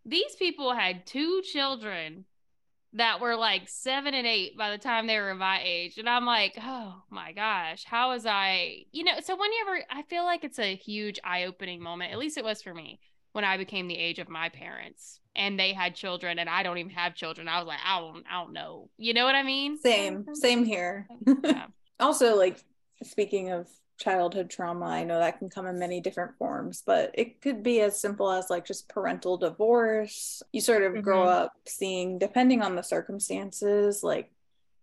these 0.05 0.35
people 0.35 0.73
had 0.73 1.05
two 1.05 1.41
children 1.41 2.25
that 2.93 3.21
were 3.21 3.35
like 3.35 3.63
seven 3.67 4.13
and 4.13 4.25
eight 4.25 4.57
by 4.57 4.71
the 4.71 4.77
time 4.77 5.05
they 5.05 5.19
were 5.19 5.35
my 5.35 5.61
age. 5.63 5.97
And 5.97 6.09
I'm 6.09 6.25
like, 6.25 6.57
oh 6.59 7.03
my 7.09 7.33
gosh, 7.33 7.83
how 7.85 8.09
was 8.09 8.25
I, 8.25 8.85
you 8.91 9.03
know? 9.03 9.19
So, 9.23 9.35
whenever 9.35 9.85
I 9.89 10.03
feel 10.03 10.23
like 10.23 10.43
it's 10.43 10.59
a 10.59 10.75
huge 10.75 11.19
eye 11.23 11.43
opening 11.45 11.81
moment, 11.81 12.11
at 12.11 12.17
least 12.17 12.37
it 12.37 12.43
was 12.43 12.61
for 12.61 12.73
me 12.73 12.99
when 13.33 13.45
I 13.45 13.57
became 13.57 13.87
the 13.87 13.97
age 13.97 14.17
of 14.17 14.27
my 14.27 14.49
parents 14.49 15.19
and 15.35 15.59
they 15.59 15.71
had 15.71 15.93
children 15.93 16.39
and 16.39 16.49
I 16.49 16.63
don't 16.63 16.79
even 16.79 16.91
have 16.91 17.13
children. 17.13 17.47
I 17.47 17.59
was 17.59 17.67
like, 17.67 17.79
I 17.85 17.99
don't, 17.99 18.25
I 18.29 18.41
don't 18.41 18.53
know. 18.53 18.89
You 18.97 19.13
know 19.13 19.25
what 19.25 19.35
I 19.35 19.43
mean? 19.43 19.77
Same, 19.77 20.25
same 20.33 20.65
here. 20.65 21.07
Yeah. 21.43 21.67
also, 21.99 22.35
like, 22.35 22.63
speaking 23.03 23.51
of 23.51 23.67
childhood 23.99 24.49
trauma. 24.49 24.85
I 24.85 25.03
know 25.03 25.19
that 25.19 25.39
can 25.39 25.49
come 25.49 25.67
in 25.67 25.77
many 25.77 25.99
different 25.99 26.37
forms, 26.37 26.81
but 26.85 27.11
it 27.13 27.41
could 27.41 27.61
be 27.61 27.81
as 27.81 27.99
simple 27.99 28.31
as 28.31 28.49
like 28.49 28.65
just 28.65 28.87
parental 28.89 29.37
divorce. 29.37 30.41
You 30.53 30.61
sort 30.61 30.83
of 30.83 30.93
mm-hmm. 30.93 31.01
grow 31.01 31.23
up 31.23 31.53
seeing, 31.67 32.17
depending 32.17 32.61
on 32.61 32.75
the 32.75 32.81
circumstances, 32.81 34.01
like 34.01 34.31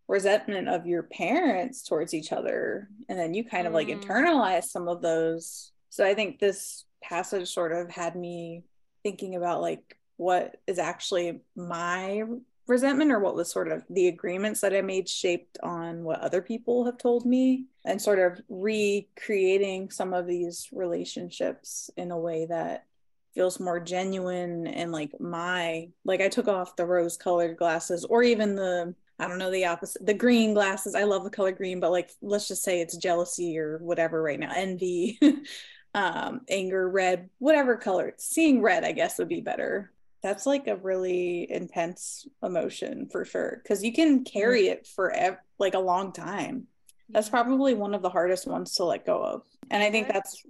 resentment 0.06 0.68
of 0.68 0.86
your 0.86 1.02
parents 1.02 1.82
towards 1.82 2.14
each 2.14 2.30
other. 2.30 2.88
And 3.08 3.18
then 3.18 3.34
you 3.34 3.44
kind 3.44 3.66
of 3.66 3.72
like 3.72 3.88
mm. 3.88 4.00
internalize 4.00 4.64
some 4.64 4.86
of 4.86 5.02
those. 5.02 5.72
So 5.88 6.06
I 6.06 6.14
think 6.14 6.38
this 6.38 6.84
passage 7.02 7.48
sort 7.48 7.72
of 7.72 7.90
had 7.90 8.14
me 8.14 8.64
thinking 9.02 9.34
about 9.34 9.62
like 9.62 9.96
what 10.18 10.56
is 10.66 10.78
actually 10.78 11.40
my 11.56 12.22
resentment 12.66 13.12
or 13.12 13.20
what 13.20 13.34
was 13.34 13.50
sort 13.50 13.70
of 13.70 13.84
the 13.88 14.08
agreements 14.08 14.60
that 14.60 14.74
I 14.74 14.80
made 14.80 15.08
shaped 15.08 15.58
on 15.62 16.02
what 16.02 16.20
other 16.20 16.42
people 16.42 16.84
have 16.86 16.98
told 16.98 17.24
me 17.24 17.66
and 17.84 18.02
sort 18.02 18.18
of 18.18 18.40
recreating 18.48 19.90
some 19.90 20.12
of 20.12 20.26
these 20.26 20.68
relationships 20.72 21.90
in 21.96 22.10
a 22.10 22.18
way 22.18 22.46
that 22.46 22.86
feels 23.34 23.60
more 23.60 23.78
genuine 23.78 24.66
and 24.66 24.90
like 24.90 25.12
my 25.20 25.88
like 26.04 26.22
I 26.22 26.28
took 26.28 26.48
off 26.48 26.74
the 26.74 26.86
rose 26.86 27.16
colored 27.18 27.56
glasses 27.58 28.04
or 28.04 28.22
even 28.22 28.56
the 28.56 28.94
I 29.18 29.28
don't 29.28 29.38
know 29.38 29.50
the 29.50 29.66
opposite 29.66 30.04
the 30.04 30.14
green 30.14 30.54
glasses. 30.54 30.94
I 30.94 31.04
love 31.04 31.22
the 31.22 31.30
color 31.30 31.52
green 31.52 31.78
but 31.78 31.92
like 31.92 32.10
let's 32.22 32.48
just 32.48 32.64
say 32.64 32.80
it's 32.80 32.96
jealousy 32.96 33.58
or 33.58 33.78
whatever 33.78 34.22
right 34.22 34.40
now. 34.40 34.52
Envy 34.56 35.20
um 35.94 36.40
anger 36.48 36.88
red 36.88 37.28
whatever 37.38 37.76
color 37.76 38.14
seeing 38.18 38.62
red 38.62 38.84
I 38.84 38.92
guess 38.92 39.18
would 39.18 39.28
be 39.28 39.40
better 39.42 39.92
that's 40.26 40.46
like 40.46 40.66
a 40.66 40.76
really 40.76 41.50
intense 41.50 42.26
emotion 42.42 43.08
for 43.10 43.24
sure 43.24 43.60
because 43.62 43.84
you 43.84 43.92
can 43.92 44.24
carry 44.24 44.68
it 44.68 44.86
for 44.86 45.12
ev- 45.12 45.38
like 45.58 45.74
a 45.74 45.78
long 45.78 46.12
time. 46.12 46.66
That's 47.08 47.28
probably 47.28 47.74
one 47.74 47.94
of 47.94 48.02
the 48.02 48.10
hardest 48.10 48.48
ones 48.48 48.74
to 48.74 48.84
let 48.84 49.06
go 49.06 49.22
of 49.22 49.42
and 49.70 49.82
i 49.82 49.90
think 49.90 50.08
that's 50.08 50.44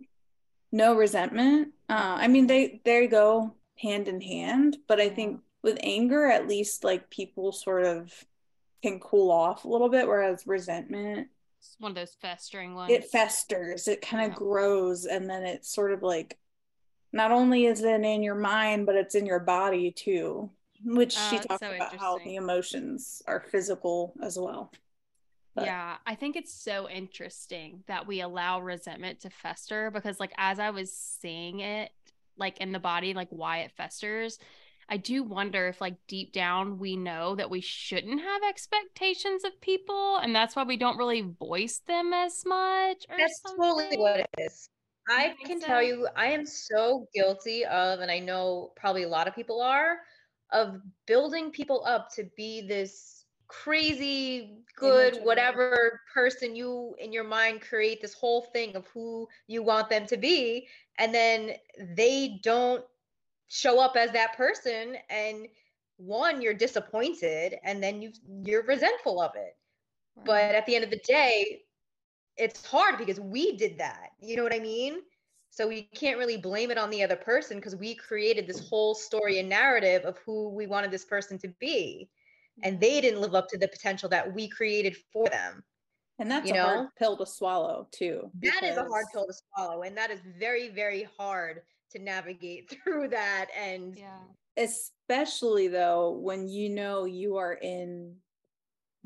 no 0.72 0.94
resentment 0.94 1.68
uh, 1.88 2.16
i 2.18 2.28
mean 2.28 2.46
they 2.46 2.80
they 2.84 3.06
go 3.06 3.54
hand 3.76 4.08
in 4.08 4.20
hand 4.20 4.76
but 4.88 5.00
i 5.00 5.08
think 5.08 5.40
with 5.62 5.78
anger 5.82 6.26
at 6.26 6.48
least 6.48 6.84
like 6.84 7.10
people 7.10 7.52
sort 7.52 7.84
of 7.84 8.12
can 8.82 9.00
cool 9.00 9.30
off 9.30 9.64
a 9.64 9.68
little 9.68 9.88
bit 9.88 10.06
whereas 10.06 10.46
resentment 10.46 11.28
it's 11.58 11.76
one 11.78 11.92
of 11.92 11.96
those 11.96 12.16
festering 12.20 12.74
ones. 12.74 12.92
it 12.92 13.10
festers 13.10 13.88
it 13.88 14.00
kind 14.00 14.24
of 14.24 14.32
yeah. 14.32 14.38
grows 14.38 15.06
and 15.06 15.28
then 15.28 15.44
it's 15.44 15.72
sort 15.72 15.92
of 15.92 16.02
like 16.02 16.38
not 17.16 17.32
only 17.32 17.66
is 17.66 17.82
it 17.82 18.02
in 18.02 18.22
your 18.22 18.34
mind, 18.34 18.86
but 18.86 18.94
it's 18.94 19.14
in 19.14 19.26
your 19.26 19.40
body 19.40 19.90
too, 19.90 20.50
which 20.84 21.12
she 21.12 21.38
ah, 21.38 21.42
talks 21.48 21.60
so 21.60 21.74
about 21.74 21.96
how 21.96 22.18
the 22.18 22.36
emotions 22.36 23.22
are 23.26 23.40
physical 23.40 24.14
as 24.22 24.38
well. 24.38 24.70
But. 25.54 25.64
Yeah, 25.64 25.96
I 26.06 26.14
think 26.14 26.36
it's 26.36 26.52
so 26.52 26.88
interesting 26.88 27.82
that 27.86 28.06
we 28.06 28.20
allow 28.20 28.60
resentment 28.60 29.20
to 29.20 29.30
fester 29.30 29.90
because, 29.90 30.20
like, 30.20 30.32
as 30.36 30.58
I 30.58 30.68
was 30.68 30.92
seeing 30.92 31.60
it, 31.60 31.90
like 32.36 32.58
in 32.58 32.72
the 32.72 32.78
body, 32.78 33.14
like 33.14 33.28
why 33.30 33.60
it 33.60 33.72
festers, 33.72 34.38
I 34.90 34.98
do 34.98 35.22
wonder 35.22 35.66
if, 35.66 35.80
like, 35.80 35.96
deep 36.06 36.34
down, 36.34 36.78
we 36.78 36.94
know 36.94 37.34
that 37.36 37.48
we 37.48 37.62
shouldn't 37.62 38.20
have 38.20 38.42
expectations 38.46 39.44
of 39.44 39.58
people, 39.62 40.18
and 40.18 40.36
that's 40.36 40.54
why 40.54 40.62
we 40.62 40.76
don't 40.76 40.98
really 40.98 41.22
voice 41.22 41.80
them 41.88 42.12
as 42.12 42.44
much. 42.44 43.06
that's 43.08 43.40
something. 43.40 43.64
totally 43.64 43.96
what 43.96 44.20
it 44.20 44.28
is. 44.38 44.68
I 45.08 45.34
can 45.44 45.60
so? 45.60 45.66
tell 45.66 45.82
you, 45.82 46.08
I 46.16 46.26
am 46.26 46.46
so 46.46 47.06
guilty 47.14 47.64
of, 47.64 48.00
and 48.00 48.10
I 48.10 48.18
know 48.18 48.72
probably 48.76 49.04
a 49.04 49.08
lot 49.08 49.28
of 49.28 49.34
people 49.34 49.60
are, 49.60 49.98
of 50.52 50.80
building 51.06 51.50
people 51.50 51.84
up 51.86 52.08
to 52.14 52.24
be 52.36 52.66
this 52.66 53.24
crazy 53.48 54.58
good 54.76 55.18
whatever 55.22 56.00
person 56.12 56.56
you 56.56 56.94
in 56.98 57.12
your 57.12 57.24
mind 57.24 57.60
create 57.60 58.00
this 58.02 58.12
whole 58.12 58.42
thing 58.42 58.74
of 58.74 58.86
who 58.88 59.28
you 59.46 59.62
want 59.62 59.88
them 59.88 60.04
to 60.04 60.16
be 60.16 60.66
and 60.98 61.14
then 61.14 61.52
they 61.94 62.40
don't 62.42 62.84
show 63.46 63.80
up 63.80 63.94
as 63.96 64.10
that 64.10 64.36
person 64.36 64.96
and 65.10 65.46
one 65.96 66.42
you're 66.42 66.54
disappointed 66.54 67.54
and 67.62 67.80
then 67.80 68.02
you 68.02 68.10
you're 68.42 68.64
resentful 68.64 69.20
of 69.20 69.30
it 69.36 69.56
right. 70.16 70.26
but 70.26 70.54
at 70.54 70.66
the 70.66 70.74
end 70.74 70.82
of 70.82 70.90
the 70.90 71.00
day 71.06 71.62
it's 72.36 72.64
hard 72.64 72.98
because 72.98 73.20
we 73.20 73.56
did 73.56 73.78
that. 73.78 74.10
You 74.20 74.36
know 74.36 74.42
what 74.42 74.54
I 74.54 74.58
mean? 74.58 75.00
So 75.50 75.66
we 75.66 75.82
can't 75.94 76.18
really 76.18 76.36
blame 76.36 76.70
it 76.70 76.76
on 76.76 76.90
the 76.90 77.02
other 77.02 77.16
person 77.16 77.56
because 77.56 77.76
we 77.76 77.94
created 77.94 78.46
this 78.46 78.68
whole 78.68 78.94
story 78.94 79.38
and 79.38 79.48
narrative 79.48 80.04
of 80.04 80.18
who 80.18 80.50
we 80.50 80.66
wanted 80.66 80.90
this 80.90 81.06
person 81.06 81.38
to 81.38 81.48
be. 81.60 82.10
And 82.62 82.74
mm-hmm. 82.74 82.80
they 82.80 83.00
didn't 83.00 83.20
live 83.20 83.34
up 83.34 83.48
to 83.48 83.58
the 83.58 83.68
potential 83.68 84.08
that 84.10 84.34
we 84.34 84.48
created 84.48 84.96
for 85.12 85.28
them. 85.28 85.62
And 86.18 86.30
that's 86.30 86.46
you 86.46 86.54
a 86.54 86.56
know? 86.56 86.64
hard 86.64 86.88
pill 86.98 87.16
to 87.16 87.26
swallow 87.26 87.88
too. 87.90 88.30
Because... 88.38 88.60
That 88.60 88.66
is 88.66 88.76
a 88.76 88.84
hard 88.84 89.06
pill 89.12 89.26
to 89.26 89.34
swallow. 89.34 89.82
And 89.82 89.96
that 89.96 90.10
is 90.10 90.20
very, 90.38 90.68
very 90.68 91.08
hard 91.16 91.62
to 91.92 91.98
navigate 91.98 92.78
through 92.84 93.08
that. 93.08 93.46
And 93.58 93.96
yeah. 93.96 94.18
Especially 94.58 95.68
though, 95.68 96.12
when 96.12 96.48
you 96.48 96.70
know 96.70 97.04
you 97.04 97.36
are 97.36 97.54
in 97.54 98.14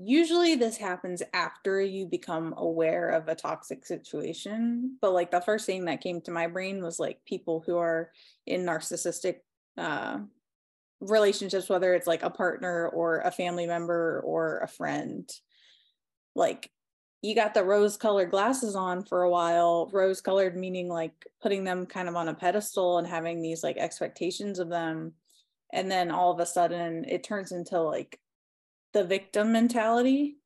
usually 0.02 0.54
this 0.54 0.76
happens 0.76 1.22
after 1.32 1.80
you 1.80 2.06
become 2.06 2.54
aware 2.56 3.10
of 3.10 3.28
a 3.28 3.34
toxic 3.34 3.84
situation 3.84 4.96
but 5.00 5.12
like 5.12 5.30
the 5.30 5.40
first 5.40 5.66
thing 5.66 5.84
that 5.84 6.00
came 6.00 6.20
to 6.20 6.30
my 6.30 6.46
brain 6.46 6.82
was 6.82 6.98
like 6.98 7.24
people 7.26 7.62
who 7.66 7.76
are 7.76 8.10
in 8.46 8.64
narcissistic 8.64 9.36
uh, 9.76 10.18
relationships 11.00 11.68
whether 11.68 11.94
it's 11.94 12.06
like 12.06 12.22
a 12.22 12.30
partner 12.30 12.88
or 12.88 13.20
a 13.20 13.30
family 13.30 13.66
member 13.66 14.20
or 14.24 14.58
a 14.58 14.68
friend. 14.68 15.30
Like 16.34 16.70
you 17.22 17.34
got 17.34 17.54
the 17.54 17.64
rose 17.64 17.96
colored 17.96 18.30
glasses 18.30 18.76
on 18.76 19.04
for 19.04 19.22
a 19.22 19.30
while 19.30 19.90
rose 19.92 20.20
colored 20.20 20.56
meaning 20.56 20.88
like 20.88 21.12
putting 21.42 21.64
them 21.64 21.86
kind 21.86 22.08
of 22.08 22.16
on 22.16 22.28
a 22.28 22.34
pedestal 22.34 22.98
and 22.98 23.06
having 23.06 23.42
these 23.42 23.62
like 23.62 23.76
expectations 23.76 24.58
of 24.58 24.70
them 24.70 25.12
and 25.72 25.90
then 25.90 26.10
all 26.10 26.32
of 26.32 26.40
a 26.40 26.46
sudden 26.46 27.04
it 27.06 27.22
turns 27.22 27.52
into 27.52 27.78
like 27.78 28.18
the 28.92 29.04
victim 29.04 29.52
mentality 29.52 30.36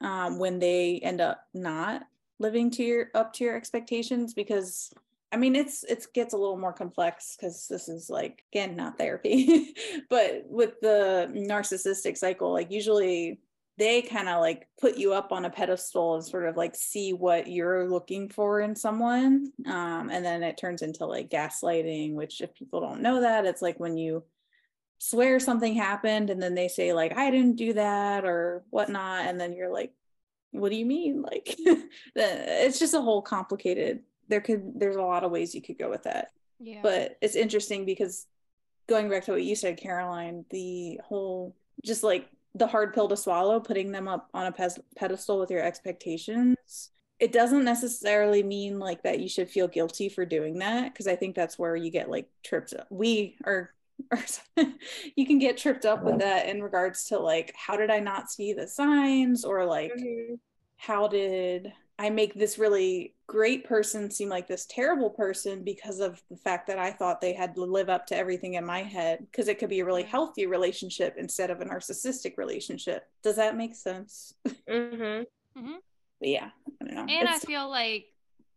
um, 0.00 0.38
when 0.38 0.58
they 0.58 1.00
end 1.02 1.20
up 1.20 1.46
not 1.54 2.02
living 2.38 2.70
to 2.72 2.82
your 2.82 3.06
up 3.14 3.32
to 3.32 3.44
your 3.44 3.56
expectations 3.56 4.34
because 4.34 4.92
I 5.30 5.36
mean 5.36 5.54
it's 5.54 5.84
it 5.84 6.06
gets 6.12 6.34
a 6.34 6.36
little 6.36 6.58
more 6.58 6.72
complex 6.72 7.36
because 7.36 7.68
this 7.68 7.88
is 7.88 8.10
like 8.10 8.44
again 8.52 8.76
not 8.76 8.98
therapy 8.98 9.74
but 10.10 10.44
with 10.48 10.80
the 10.80 11.30
narcissistic 11.32 12.16
cycle 12.18 12.52
like 12.52 12.70
usually 12.70 13.40
they 13.78 14.02
kind 14.02 14.28
of 14.28 14.40
like 14.40 14.68
put 14.80 14.98
you 14.98 15.14
up 15.14 15.32
on 15.32 15.44
a 15.44 15.50
pedestal 15.50 16.16
and 16.16 16.24
sort 16.24 16.46
of 16.46 16.56
like 16.56 16.74
see 16.74 17.12
what 17.12 17.46
you're 17.46 17.88
looking 17.88 18.28
for 18.28 18.60
in 18.60 18.76
someone 18.76 19.50
um, 19.66 20.10
and 20.10 20.24
then 20.24 20.42
it 20.42 20.58
turns 20.58 20.82
into 20.82 21.06
like 21.06 21.30
gaslighting 21.30 22.14
which 22.14 22.40
if 22.40 22.54
people 22.54 22.80
don't 22.80 23.00
know 23.00 23.20
that 23.20 23.46
it's 23.46 23.62
like 23.62 23.78
when 23.80 23.96
you 23.96 24.22
swear 25.04 25.40
something 25.40 25.74
happened 25.74 26.30
and 26.30 26.40
then 26.40 26.54
they 26.54 26.68
say 26.68 26.92
like 26.92 27.16
i 27.16 27.30
didn't 27.30 27.56
do 27.56 27.72
that 27.72 28.24
or 28.24 28.62
whatnot 28.70 29.26
and 29.26 29.40
then 29.40 29.52
you're 29.52 29.72
like 29.72 29.92
what 30.52 30.70
do 30.70 30.76
you 30.76 30.86
mean? 30.86 31.22
Like 31.22 31.56
it's 32.14 32.78
just 32.78 32.94
a 32.94 33.00
whole 33.00 33.22
complicated 33.22 34.00
there 34.28 34.40
could 34.40 34.78
there's 34.78 34.96
a 34.96 35.02
lot 35.02 35.24
of 35.24 35.30
ways 35.30 35.54
you 35.54 35.60
could 35.60 35.78
go 35.78 35.90
with 35.90 36.04
that. 36.04 36.28
Yeah. 36.60 36.80
But 36.82 37.16
it's 37.20 37.34
interesting 37.34 37.84
because 37.84 38.26
going 38.88 39.10
back 39.10 39.24
to 39.24 39.32
what 39.32 39.42
you 39.42 39.56
said 39.56 39.78
caroline 39.78 40.44
the 40.50 41.00
whole 41.04 41.56
just 41.84 42.02
like 42.02 42.28
the 42.54 42.66
hard 42.66 42.92
pill 42.92 43.08
to 43.08 43.16
swallow 43.16 43.58
putting 43.60 43.90
them 43.90 44.06
up 44.06 44.28
on 44.34 44.46
a 44.46 44.70
pedestal 44.96 45.38
with 45.38 45.50
your 45.50 45.62
expectations 45.62 46.90
it 47.18 47.32
doesn't 47.32 47.64
necessarily 47.64 48.42
mean 48.42 48.78
like 48.78 49.02
that 49.04 49.20
you 49.20 49.28
should 49.28 49.48
feel 49.48 49.68
guilty 49.68 50.08
for 50.08 50.26
doing 50.26 50.58
that 50.58 50.92
because 50.92 51.06
i 51.06 51.14
think 51.14 51.34
that's 51.34 51.58
where 51.58 51.76
you 51.76 51.90
get 51.90 52.10
like 52.10 52.28
tripped 52.42 52.74
up. 52.74 52.86
We 52.90 53.36
are 53.44 53.70
or 54.10 54.18
you 55.16 55.26
can 55.26 55.38
get 55.38 55.56
tripped 55.56 55.84
up 55.84 56.02
with 56.02 56.18
that 56.18 56.48
in 56.48 56.62
regards 56.62 57.04
to 57.04 57.18
like 57.18 57.52
how 57.56 57.76
did 57.76 57.90
i 57.90 57.98
not 57.98 58.30
see 58.30 58.52
the 58.52 58.66
signs? 58.66 59.44
Or 59.44 59.64
like 59.64 59.92
mm-hmm. 59.92 60.34
how 60.76 61.08
did 61.08 61.72
i 61.98 62.10
make 62.10 62.34
this 62.34 62.58
really 62.58 63.14
great 63.26 63.64
person 63.64 64.10
seem 64.10 64.28
like 64.28 64.48
this 64.48 64.66
terrible 64.66 65.10
person 65.10 65.62
because 65.62 66.00
of 66.00 66.20
the 66.30 66.36
fact 66.36 66.66
that 66.66 66.78
i 66.78 66.90
thought 66.90 67.20
they 67.20 67.32
had 67.32 67.54
to 67.54 67.64
live 67.64 67.88
up 67.88 68.06
to 68.06 68.16
everything 68.16 68.54
in 68.54 68.64
my 68.64 68.82
head? 68.82 69.20
Because 69.30 69.48
it 69.48 69.58
could 69.58 69.70
be 69.70 69.80
a 69.80 69.84
really 69.84 70.02
healthy 70.02 70.46
relationship 70.46 71.14
instead 71.18 71.50
of 71.50 71.60
a 71.60 71.64
narcissistic 71.64 72.36
relationship. 72.36 73.08
Does 73.22 73.36
that 73.36 73.56
make 73.56 73.74
sense? 73.74 74.34
Mm-hmm. 74.68 75.60
Mm-hmm. 75.60 75.76
Yeah 76.20 76.50
i 76.80 76.84
don't 76.84 76.94
know. 76.94 77.00
And 77.02 77.28
it's... 77.28 77.44
i 77.44 77.46
feel 77.46 77.68
like 77.68 78.06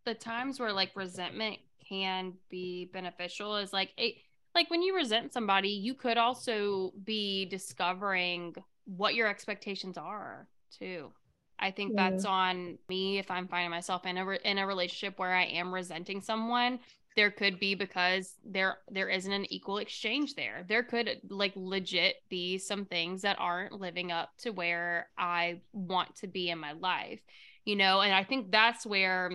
the 0.06 0.14
times 0.14 0.58
where 0.58 0.72
like 0.72 0.92
resentment 0.94 1.58
can 1.88 2.32
be 2.48 2.88
beneficial 2.92 3.56
is 3.56 3.72
like 3.72 3.90
it 3.96 4.14
like 4.56 4.70
when 4.70 4.82
you 4.82 4.96
resent 4.96 5.32
somebody, 5.34 5.68
you 5.68 5.94
could 5.94 6.16
also 6.16 6.92
be 7.04 7.44
discovering 7.44 8.54
what 8.86 9.14
your 9.14 9.28
expectations 9.28 9.98
are 9.98 10.48
too. 10.76 11.12
I 11.58 11.70
think 11.70 11.92
yeah. 11.94 12.10
that's 12.10 12.24
on 12.24 12.78
me 12.88 13.18
if 13.18 13.30
I'm 13.30 13.48
finding 13.48 13.70
myself 13.70 14.06
in 14.06 14.16
a 14.16 14.24
re- 14.24 14.40
in 14.44 14.58
a 14.58 14.66
relationship 14.66 15.18
where 15.18 15.34
I 15.34 15.44
am 15.44 15.72
resenting 15.72 16.20
someone. 16.20 16.80
There 17.16 17.30
could 17.30 17.58
be 17.58 17.74
because 17.74 18.34
there 18.44 18.78
there 18.90 19.08
isn't 19.08 19.32
an 19.32 19.50
equal 19.52 19.78
exchange 19.78 20.34
there. 20.34 20.64
There 20.68 20.82
could 20.82 21.20
like 21.28 21.52
legit 21.54 22.16
be 22.30 22.58
some 22.58 22.86
things 22.86 23.22
that 23.22 23.36
aren't 23.38 23.78
living 23.78 24.10
up 24.10 24.30
to 24.38 24.50
where 24.50 25.08
I 25.18 25.60
want 25.72 26.16
to 26.16 26.26
be 26.26 26.48
in 26.48 26.58
my 26.58 26.72
life, 26.72 27.20
you 27.64 27.76
know. 27.76 28.00
And 28.00 28.14
I 28.14 28.24
think 28.24 28.50
that's 28.50 28.86
where 28.86 29.32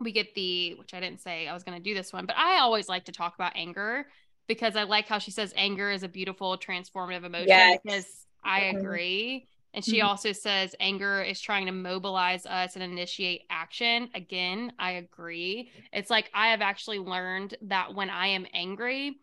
we 0.00 0.12
get 0.12 0.34
the 0.34 0.74
which 0.74 0.94
I 0.94 1.00
didn't 1.00 1.20
say 1.20 1.46
I 1.46 1.54
was 1.54 1.62
going 1.62 1.78
to 1.78 1.82
do 1.82 1.94
this 1.94 2.12
one, 2.12 2.26
but 2.26 2.36
I 2.36 2.58
always 2.58 2.88
like 2.88 3.04
to 3.04 3.12
talk 3.12 3.34
about 3.34 3.52
anger 3.54 4.06
because 4.50 4.74
I 4.74 4.82
like 4.82 5.06
how 5.06 5.20
she 5.20 5.30
says 5.30 5.54
anger 5.56 5.92
is 5.92 6.02
a 6.02 6.08
beautiful 6.08 6.58
transformative 6.58 7.22
emotion 7.22 7.46
yes. 7.46 7.78
because 7.84 8.26
I 8.42 8.62
agree. 8.62 9.46
And 9.74 9.84
she 9.84 9.98
mm-hmm. 9.98 10.08
also 10.08 10.32
says 10.32 10.74
anger 10.80 11.22
is 11.22 11.40
trying 11.40 11.66
to 11.66 11.72
mobilize 11.72 12.46
us 12.46 12.74
and 12.74 12.82
initiate 12.82 13.42
action. 13.48 14.10
Again, 14.12 14.72
I 14.76 14.92
agree. 14.92 15.70
It's 15.92 16.10
like 16.10 16.32
I 16.34 16.48
have 16.48 16.62
actually 16.62 16.98
learned 16.98 17.54
that 17.62 17.94
when 17.94 18.10
I 18.10 18.26
am 18.26 18.44
angry, 18.52 19.20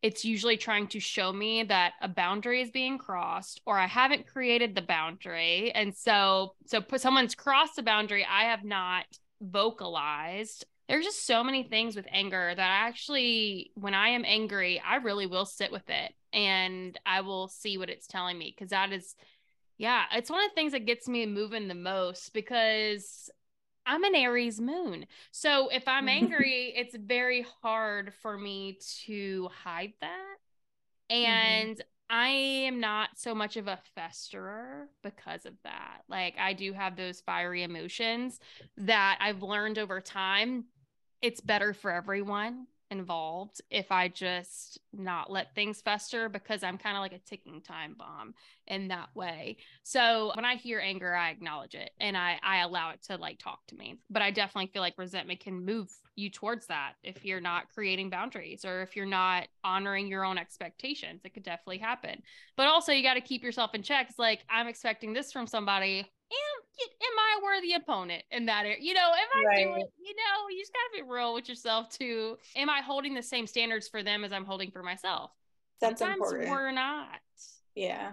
it's 0.00 0.24
usually 0.24 0.56
trying 0.56 0.86
to 0.86 1.00
show 1.00 1.34
me 1.34 1.64
that 1.64 1.92
a 2.00 2.08
boundary 2.08 2.62
is 2.62 2.70
being 2.70 2.96
crossed 2.96 3.60
or 3.66 3.78
I 3.78 3.86
haven't 3.86 4.26
created 4.26 4.74
the 4.74 4.80
boundary. 4.80 5.70
And 5.72 5.94
so 5.94 6.54
so 6.64 6.82
someone's 6.96 7.34
crossed 7.34 7.76
the 7.76 7.82
boundary 7.82 8.24
I 8.24 8.44
have 8.44 8.64
not 8.64 9.04
vocalized 9.42 10.64
there's 10.92 11.06
just 11.06 11.24
so 11.24 11.42
many 11.42 11.62
things 11.62 11.96
with 11.96 12.06
anger 12.10 12.52
that 12.54 12.70
I 12.70 12.86
actually, 12.86 13.70
when 13.76 13.94
I 13.94 14.08
am 14.08 14.26
angry, 14.26 14.78
I 14.86 14.96
really 14.96 15.24
will 15.24 15.46
sit 15.46 15.72
with 15.72 15.88
it 15.88 16.12
and 16.34 17.00
I 17.06 17.22
will 17.22 17.48
see 17.48 17.78
what 17.78 17.88
it's 17.88 18.06
telling 18.06 18.36
me 18.36 18.54
because 18.54 18.72
that 18.72 18.92
is, 18.92 19.16
yeah, 19.78 20.02
it's 20.12 20.28
one 20.28 20.44
of 20.44 20.50
the 20.50 20.54
things 20.54 20.72
that 20.72 20.84
gets 20.84 21.08
me 21.08 21.24
moving 21.24 21.66
the 21.66 21.74
most 21.74 22.34
because 22.34 23.30
I'm 23.86 24.04
an 24.04 24.14
Aries 24.14 24.60
moon. 24.60 25.06
So 25.30 25.70
if 25.70 25.88
I'm 25.88 26.08
angry, 26.10 26.74
it's 26.76 26.94
very 26.94 27.46
hard 27.62 28.12
for 28.20 28.36
me 28.36 28.78
to 29.06 29.48
hide 29.64 29.94
that. 30.02 30.36
Mm-hmm. 31.10 31.24
And 31.24 31.76
mm-hmm. 31.76 31.86
I 32.10 32.28
am 32.28 32.80
not 32.80 33.08
so 33.16 33.34
much 33.34 33.56
of 33.56 33.66
a 33.66 33.78
festerer 33.96 34.88
because 35.02 35.46
of 35.46 35.54
that. 35.64 36.02
Like 36.06 36.34
I 36.38 36.52
do 36.52 36.74
have 36.74 36.96
those 36.96 37.22
fiery 37.22 37.62
emotions 37.62 38.38
that 38.76 39.16
I've 39.22 39.42
learned 39.42 39.78
over 39.78 40.02
time 40.02 40.66
it's 41.22 41.40
better 41.40 41.72
for 41.72 41.90
everyone 41.90 42.66
involved 42.92 43.62
if 43.70 43.90
I 43.90 44.08
just 44.08 44.78
not 44.92 45.32
let 45.32 45.54
things 45.54 45.80
fester 45.80 46.28
because 46.28 46.62
I'm 46.62 46.76
kind 46.76 46.96
of 46.96 47.00
like 47.00 47.14
a 47.14 47.18
ticking 47.18 47.62
time 47.62 47.94
bomb 47.98 48.34
in 48.66 48.88
that 48.88 49.08
way. 49.14 49.56
So 49.82 50.32
when 50.36 50.44
I 50.44 50.56
hear 50.56 50.78
anger, 50.78 51.14
I 51.14 51.30
acknowledge 51.30 51.74
it 51.74 51.90
and 51.98 52.16
I 52.16 52.38
I 52.42 52.58
allow 52.58 52.90
it 52.90 53.02
to 53.04 53.16
like 53.16 53.38
talk 53.38 53.66
to 53.68 53.74
me. 53.74 53.96
But 54.10 54.22
I 54.22 54.30
definitely 54.30 54.70
feel 54.72 54.82
like 54.82 54.98
resentment 54.98 55.40
can 55.40 55.64
move 55.64 55.88
you 56.14 56.28
towards 56.28 56.66
that 56.66 56.92
if 57.02 57.24
you're 57.24 57.40
not 57.40 57.72
creating 57.72 58.10
boundaries 58.10 58.66
or 58.66 58.82
if 58.82 58.94
you're 58.94 59.06
not 59.06 59.48
honoring 59.64 60.06
your 60.08 60.24
own 60.24 60.36
expectations. 60.36 61.22
It 61.24 61.32
could 61.32 61.42
definitely 61.42 61.78
happen. 61.78 62.22
But 62.56 62.66
also 62.66 62.92
you 62.92 63.02
got 63.02 63.14
to 63.14 63.22
keep 63.22 63.42
yourself 63.42 63.74
in 63.74 63.82
check. 63.82 64.08
It's 64.10 64.18
like 64.18 64.40
I'm 64.50 64.68
expecting 64.68 65.14
this 65.14 65.32
from 65.32 65.46
somebody 65.46 66.06
am 66.32 66.62
am 66.90 67.18
I 67.18 67.38
a 67.38 67.44
worthy 67.44 67.74
opponent 67.74 68.22
in 68.30 68.46
that 68.46 68.64
area? 68.64 68.78
You 68.80 68.94
know, 68.94 69.00
am 69.00 69.28
I 69.34 69.44
right. 69.44 69.64
doing, 69.64 69.86
you 69.98 70.14
know, 70.14 70.48
you 70.50 70.60
just 70.60 70.72
gotta 70.72 71.04
be 71.04 71.10
real 71.10 71.34
with 71.34 71.48
yourself 71.48 71.90
too. 71.90 72.36
Am 72.56 72.70
I 72.70 72.80
holding 72.80 73.14
the 73.14 73.22
same 73.22 73.46
standards 73.46 73.88
for 73.88 74.02
them 74.02 74.24
as 74.24 74.32
I'm 74.32 74.44
holding 74.44 74.70
for 74.70 74.82
myself? 74.82 75.30
That's 75.80 75.98
Sometimes 75.98 76.22
important. 76.22 76.50
We're 76.50 76.70
not. 76.72 77.20
Yeah. 77.74 78.12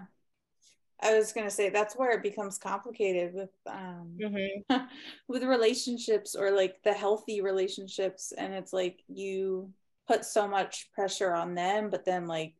I 1.02 1.16
was 1.16 1.32
gonna 1.32 1.50
say 1.50 1.70
that's 1.70 1.94
where 1.94 2.10
it 2.12 2.22
becomes 2.22 2.58
complicated 2.58 3.32
with 3.34 3.50
um 3.66 4.18
mm-hmm. 4.20 4.84
with 5.28 5.42
relationships 5.42 6.34
or 6.34 6.50
like 6.50 6.76
the 6.84 6.92
healthy 6.92 7.40
relationships 7.40 8.32
and 8.36 8.52
it's 8.52 8.72
like 8.72 9.02
you 9.08 9.70
put 10.06 10.24
so 10.24 10.46
much 10.46 10.90
pressure 10.92 11.32
on 11.32 11.54
them 11.54 11.88
but 11.88 12.04
then 12.04 12.26
like 12.26 12.54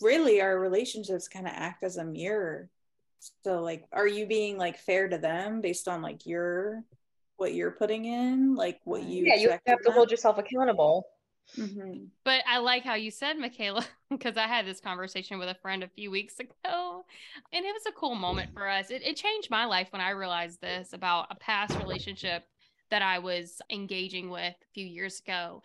really 0.00 0.40
our 0.40 0.58
relationships 0.58 1.28
kind 1.28 1.46
of 1.46 1.52
act 1.54 1.84
as 1.84 1.96
a 1.96 2.04
mirror 2.04 2.68
so 3.44 3.60
like 3.60 3.84
are 3.92 4.06
you 4.06 4.26
being 4.26 4.58
like 4.58 4.78
fair 4.78 5.08
to 5.08 5.18
them 5.18 5.60
based 5.60 5.88
on 5.88 6.02
like 6.02 6.26
your 6.26 6.84
what 7.36 7.54
you're 7.54 7.70
putting 7.70 8.04
in, 8.04 8.54
like 8.54 8.80
what 8.84 9.02
you 9.02 9.24
Yeah, 9.26 9.36
you 9.36 9.50
have 9.50 9.82
to 9.82 9.92
hold 9.92 10.10
yourself 10.10 10.38
accountable. 10.38 11.06
Mm-hmm. 11.56 12.06
But 12.24 12.42
I 12.48 12.58
like 12.58 12.82
how 12.82 12.94
you 12.94 13.10
said, 13.10 13.36
Mikayla, 13.36 13.86
because 14.10 14.36
I 14.36 14.46
had 14.46 14.66
this 14.66 14.80
conversation 14.80 15.38
with 15.38 15.48
a 15.48 15.54
friend 15.54 15.84
a 15.84 15.88
few 15.88 16.10
weeks 16.10 16.40
ago, 16.40 17.04
and 17.52 17.64
it 17.64 17.72
was 17.72 17.86
a 17.86 17.92
cool 17.92 18.14
moment 18.14 18.52
for 18.52 18.68
us. 18.68 18.90
It, 18.90 19.02
it 19.02 19.16
changed 19.16 19.50
my 19.50 19.64
life 19.64 19.88
when 19.90 20.00
I 20.00 20.10
realized 20.10 20.60
this 20.60 20.92
about 20.92 21.28
a 21.30 21.36
past 21.36 21.78
relationship 21.78 22.44
that 22.90 23.02
I 23.02 23.18
was 23.18 23.60
engaging 23.70 24.30
with 24.30 24.54
a 24.54 24.72
few 24.74 24.86
years 24.86 25.20
ago. 25.20 25.62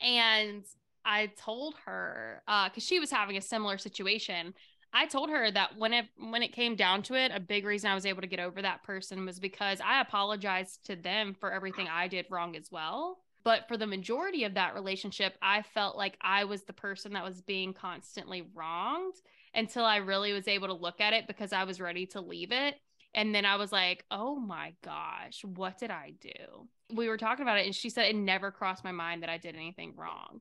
And 0.00 0.64
I 1.04 1.26
told 1.38 1.74
her, 1.84 2.42
because 2.46 2.84
uh, 2.84 2.86
she 2.86 3.00
was 3.00 3.10
having 3.10 3.36
a 3.36 3.42
similar 3.42 3.78
situation, 3.78 4.54
I 4.92 5.06
told 5.06 5.30
her 5.30 5.50
that 5.50 5.76
when 5.76 5.92
it 5.92 6.06
when 6.18 6.42
it 6.42 6.52
came 6.52 6.74
down 6.74 7.02
to 7.04 7.14
it, 7.14 7.30
a 7.34 7.40
big 7.40 7.66
reason 7.66 7.90
I 7.90 7.94
was 7.94 8.06
able 8.06 8.22
to 8.22 8.26
get 8.26 8.40
over 8.40 8.62
that 8.62 8.82
person 8.82 9.26
was 9.26 9.38
because 9.38 9.80
I 9.84 10.00
apologized 10.00 10.86
to 10.86 10.96
them 10.96 11.34
for 11.38 11.52
everything 11.52 11.88
I 11.88 12.08
did 12.08 12.26
wrong 12.30 12.56
as 12.56 12.70
well. 12.70 13.18
But 13.44 13.68
for 13.68 13.76
the 13.76 13.86
majority 13.86 14.44
of 14.44 14.54
that 14.54 14.74
relationship, 14.74 15.36
I 15.40 15.62
felt 15.62 15.96
like 15.96 16.16
I 16.20 16.44
was 16.44 16.62
the 16.62 16.72
person 16.72 17.12
that 17.12 17.24
was 17.24 17.40
being 17.40 17.72
constantly 17.72 18.48
wronged 18.54 19.14
until 19.54 19.84
I 19.84 19.96
really 19.96 20.32
was 20.32 20.48
able 20.48 20.68
to 20.68 20.74
look 20.74 21.00
at 21.00 21.12
it 21.12 21.26
because 21.26 21.52
I 21.52 21.64
was 21.64 21.80
ready 21.80 22.06
to 22.06 22.20
leave 22.20 22.52
it. 22.52 22.76
And 23.14 23.34
then 23.34 23.44
I 23.44 23.56
was 23.56 23.72
like, 23.72 24.04
oh 24.10 24.36
my 24.36 24.74
gosh, 24.84 25.44
what 25.44 25.78
did 25.78 25.90
I 25.90 26.12
do? 26.20 26.68
We 26.94 27.08
were 27.08 27.16
talking 27.16 27.42
about 27.42 27.58
it, 27.58 27.66
and 27.66 27.74
she 27.74 27.90
said 27.90 28.06
it 28.06 28.16
never 28.16 28.50
crossed 28.50 28.84
my 28.84 28.92
mind 28.92 29.22
that 29.22 29.30
I 29.30 29.38
did 29.38 29.54
anything 29.54 29.94
wrong 29.96 30.40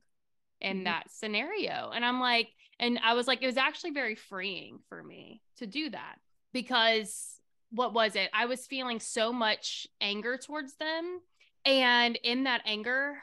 in 0.60 0.78
mm-hmm. 0.78 0.84
that 0.86 1.12
scenario. 1.12 1.92
And 1.94 2.04
I'm 2.04 2.20
like, 2.20 2.50
and 2.80 3.00
I 3.04 3.14
was 3.14 3.28
like, 3.28 3.42
it 3.42 3.48
was 3.48 3.58
actually 3.58 3.92
very 3.92 4.16
freeing 4.16 4.80
for 4.88 5.04
me 5.04 5.42
to 5.58 5.68
do 5.68 5.90
that 5.90 6.16
because 6.54 7.40
what 7.72 7.94
was 7.94 8.16
it? 8.16 8.30
I 8.34 8.46
was 8.46 8.66
feeling 8.66 9.00
so 9.00 9.34
much 9.34 9.88
anger 10.00 10.38
towards 10.38 10.76
them. 10.76 11.20
And 11.66 12.18
in 12.24 12.44
that 12.44 12.62
anger, 12.66 13.18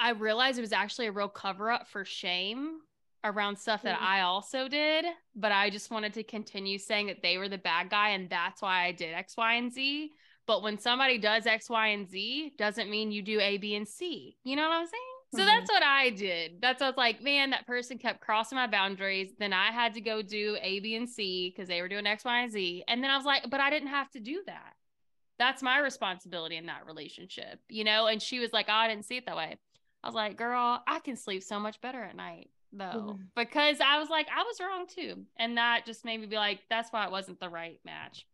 I 0.00 0.10
realized 0.10 0.58
it 0.58 0.62
was 0.62 0.72
actually 0.72 1.08
a 1.08 1.12
real 1.12 1.28
cover 1.28 1.70
up 1.70 1.88
for 1.88 2.04
shame 2.04 2.78
around 3.24 3.56
stuff 3.56 3.82
that 3.82 3.96
mm-hmm. 3.96 4.06
I 4.06 4.20
also 4.22 4.68
did. 4.68 5.04
But 5.34 5.52
I 5.52 5.68
just 5.68 5.90
wanted 5.90 6.14
to 6.14 6.22
continue 6.22 6.78
saying 6.78 7.08
that 7.08 7.22
they 7.22 7.38
were 7.38 7.48
the 7.48 7.58
bad 7.58 7.90
guy 7.90 8.10
and 8.10 8.30
that's 8.30 8.62
why 8.62 8.84
I 8.84 8.92
did 8.92 9.14
X, 9.14 9.36
Y, 9.36 9.54
and 9.54 9.72
Z. 9.72 10.10
But 10.46 10.62
when 10.62 10.78
somebody 10.78 11.18
does 11.18 11.46
X, 11.46 11.68
Y, 11.68 11.88
and 11.88 12.08
Z, 12.08 12.54
doesn't 12.58 12.90
mean 12.90 13.12
you 13.12 13.22
do 13.22 13.40
A, 13.40 13.58
B, 13.58 13.76
and 13.76 13.86
C. 13.86 14.36
You 14.42 14.56
know 14.56 14.68
what 14.68 14.74
I'm 14.74 14.86
saying? 14.86 15.11
So 15.34 15.38
mm-hmm. 15.38 15.46
that's 15.46 15.70
what 15.70 15.82
I 15.82 16.10
did. 16.10 16.60
That's 16.60 16.80
what 16.80 16.86
I 16.86 16.90
was 16.90 16.96
like, 16.96 17.22
man, 17.22 17.50
that 17.50 17.66
person 17.66 17.98
kept 17.98 18.20
crossing 18.20 18.56
my 18.56 18.66
boundaries. 18.66 19.32
Then 19.38 19.52
I 19.52 19.70
had 19.70 19.94
to 19.94 20.00
go 20.00 20.20
do 20.20 20.58
A, 20.60 20.80
B, 20.80 20.94
and 20.96 21.08
C 21.08 21.50
because 21.50 21.68
they 21.68 21.80
were 21.80 21.88
doing 21.88 22.06
X, 22.06 22.24
Y, 22.24 22.42
and 22.42 22.52
Z. 22.52 22.84
And 22.86 23.02
then 23.02 23.10
I 23.10 23.16
was 23.16 23.24
like, 23.24 23.48
but 23.50 23.60
I 23.60 23.70
didn't 23.70 23.88
have 23.88 24.10
to 24.10 24.20
do 24.20 24.42
that. 24.46 24.74
That's 25.38 25.62
my 25.62 25.78
responsibility 25.78 26.56
in 26.56 26.66
that 26.66 26.86
relationship, 26.86 27.60
you 27.68 27.84
know? 27.84 28.06
And 28.06 28.20
she 28.20 28.40
was 28.40 28.52
like, 28.52 28.66
oh, 28.68 28.74
I 28.74 28.88
didn't 28.88 29.06
see 29.06 29.16
it 29.16 29.26
that 29.26 29.36
way. 29.36 29.56
I 30.04 30.06
was 30.06 30.14
like, 30.14 30.36
girl, 30.36 30.82
I 30.86 30.98
can 30.98 31.16
sleep 31.16 31.42
so 31.42 31.58
much 31.58 31.80
better 31.80 32.02
at 32.02 32.14
night 32.14 32.50
though 32.72 32.84
mm-hmm. 32.84 33.22
because 33.36 33.80
I 33.80 33.98
was 33.98 34.08
like 34.08 34.28
I 34.34 34.42
was 34.42 34.58
wrong 34.60 34.86
too, 34.86 35.24
and 35.36 35.56
that 35.56 35.84
just 35.86 36.04
made 36.04 36.20
me 36.20 36.26
be 36.26 36.36
like 36.36 36.60
that's 36.70 36.92
why 36.92 37.04
it 37.04 37.10
wasn't 37.10 37.40
the 37.40 37.48
right 37.48 37.78
match. 37.84 38.26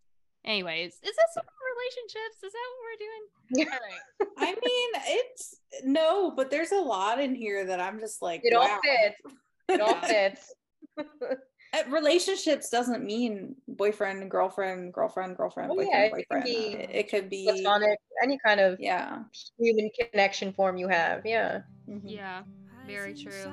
Anyways, 0.45 0.93
is 0.93 1.01
this 1.03 1.37
relationships? 1.79 2.43
Is 2.43 2.53
that 2.53 2.67
what 2.71 2.83
we're 2.85 3.03
doing? 3.07 3.69
Yeah. 3.69 4.27
I 4.39 4.51
mean, 4.53 4.91
it's 5.07 5.57
no, 5.85 6.31
but 6.31 6.51
there's 6.51 6.73
a 6.73 6.81
lot 6.81 7.21
in 7.21 7.35
here 7.35 7.65
that 7.67 7.81
I'm 7.81 7.99
just 8.01 8.23
like 8.23 8.41
it 8.45 8.55
wow. 8.55 8.63
all 8.63 8.81
fits. 8.83 9.39
It 9.69 9.81
all 9.81 9.95
fits. 10.07 10.55
relationships 11.89 12.71
doesn't 12.71 13.05
mean 13.05 13.55
boyfriend, 13.67 14.31
girlfriend, 14.31 14.93
girlfriend, 14.93 15.37
girlfriend, 15.37 15.71
oh, 15.71 15.77
boyfriend, 15.77 15.93
yeah, 15.93 16.11
boyfriend. 16.11 16.49
It, 16.49 16.91
it 16.93 17.11
could 17.11 17.29
be 17.29 17.45
platonic, 17.45 17.99
any 18.23 18.39
kind 18.45 18.61
of 18.61 18.79
yeah 18.81 19.21
human 19.59 19.91
connection 19.99 20.53
form 20.53 20.77
you 20.77 20.89
have. 20.89 21.23
Yeah. 21.25 21.61
Mm-hmm. 21.89 22.09
Yeah. 22.09 22.43
Very 22.87 23.15
true. 23.15 23.53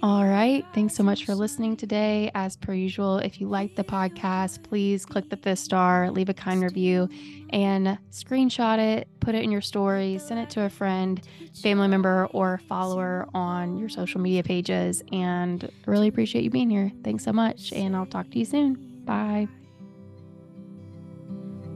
All 0.00 0.24
right. 0.24 0.64
Thanks 0.74 0.94
so 0.94 1.02
much 1.02 1.24
for 1.24 1.34
listening 1.34 1.76
today. 1.76 2.30
As 2.36 2.54
per 2.54 2.72
usual, 2.72 3.18
if 3.18 3.40
you 3.40 3.48
like 3.48 3.74
the 3.74 3.82
podcast, 3.82 4.62
please 4.62 5.04
click 5.04 5.28
the 5.28 5.36
fifth 5.36 5.58
star, 5.58 6.12
leave 6.12 6.28
a 6.28 6.34
kind 6.34 6.62
review, 6.62 7.08
and 7.50 7.98
screenshot 8.12 8.78
it, 8.78 9.08
put 9.18 9.34
it 9.34 9.42
in 9.42 9.50
your 9.50 9.60
story, 9.60 10.18
send 10.18 10.38
it 10.38 10.50
to 10.50 10.62
a 10.62 10.70
friend, 10.70 11.20
family 11.62 11.88
member, 11.88 12.26
or 12.26 12.60
follower 12.68 13.26
on 13.34 13.76
your 13.76 13.88
social 13.88 14.20
media 14.20 14.44
pages. 14.44 15.02
And 15.10 15.68
really 15.84 16.06
appreciate 16.06 16.44
you 16.44 16.50
being 16.50 16.70
here. 16.70 16.92
Thanks 17.02 17.24
so 17.24 17.32
much. 17.32 17.72
And 17.72 17.96
I'll 17.96 18.06
talk 18.06 18.30
to 18.30 18.38
you 18.38 18.44
soon. 18.44 19.02
Bye. 19.04 19.48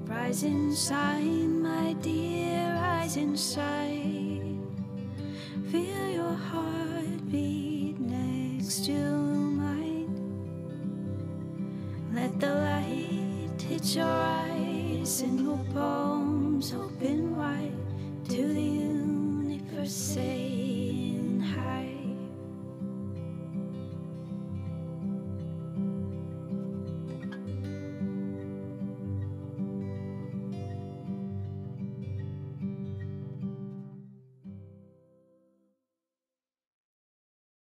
Rise 0.05 0.45
inside, 0.45 1.25
my 1.25 1.95
dear, 1.95 2.73
rise 2.75 3.17
inside. 3.17 4.61
Feel 5.73 6.09
your 6.11 6.35
heartbeat 6.35 7.72
to 8.81 8.93
mine. 8.93 10.09
Let 12.15 12.41
the 12.41 12.55
light 12.55 13.61
hit 13.61 13.97
your 13.97 14.07
eyes 14.07 15.21
and 15.21 15.41
your 15.41 15.61
palms 15.75 16.73
open 16.73 17.37
wide 17.37 17.77
to 18.31 18.49
the 18.49 18.63
universe. 18.63 20.17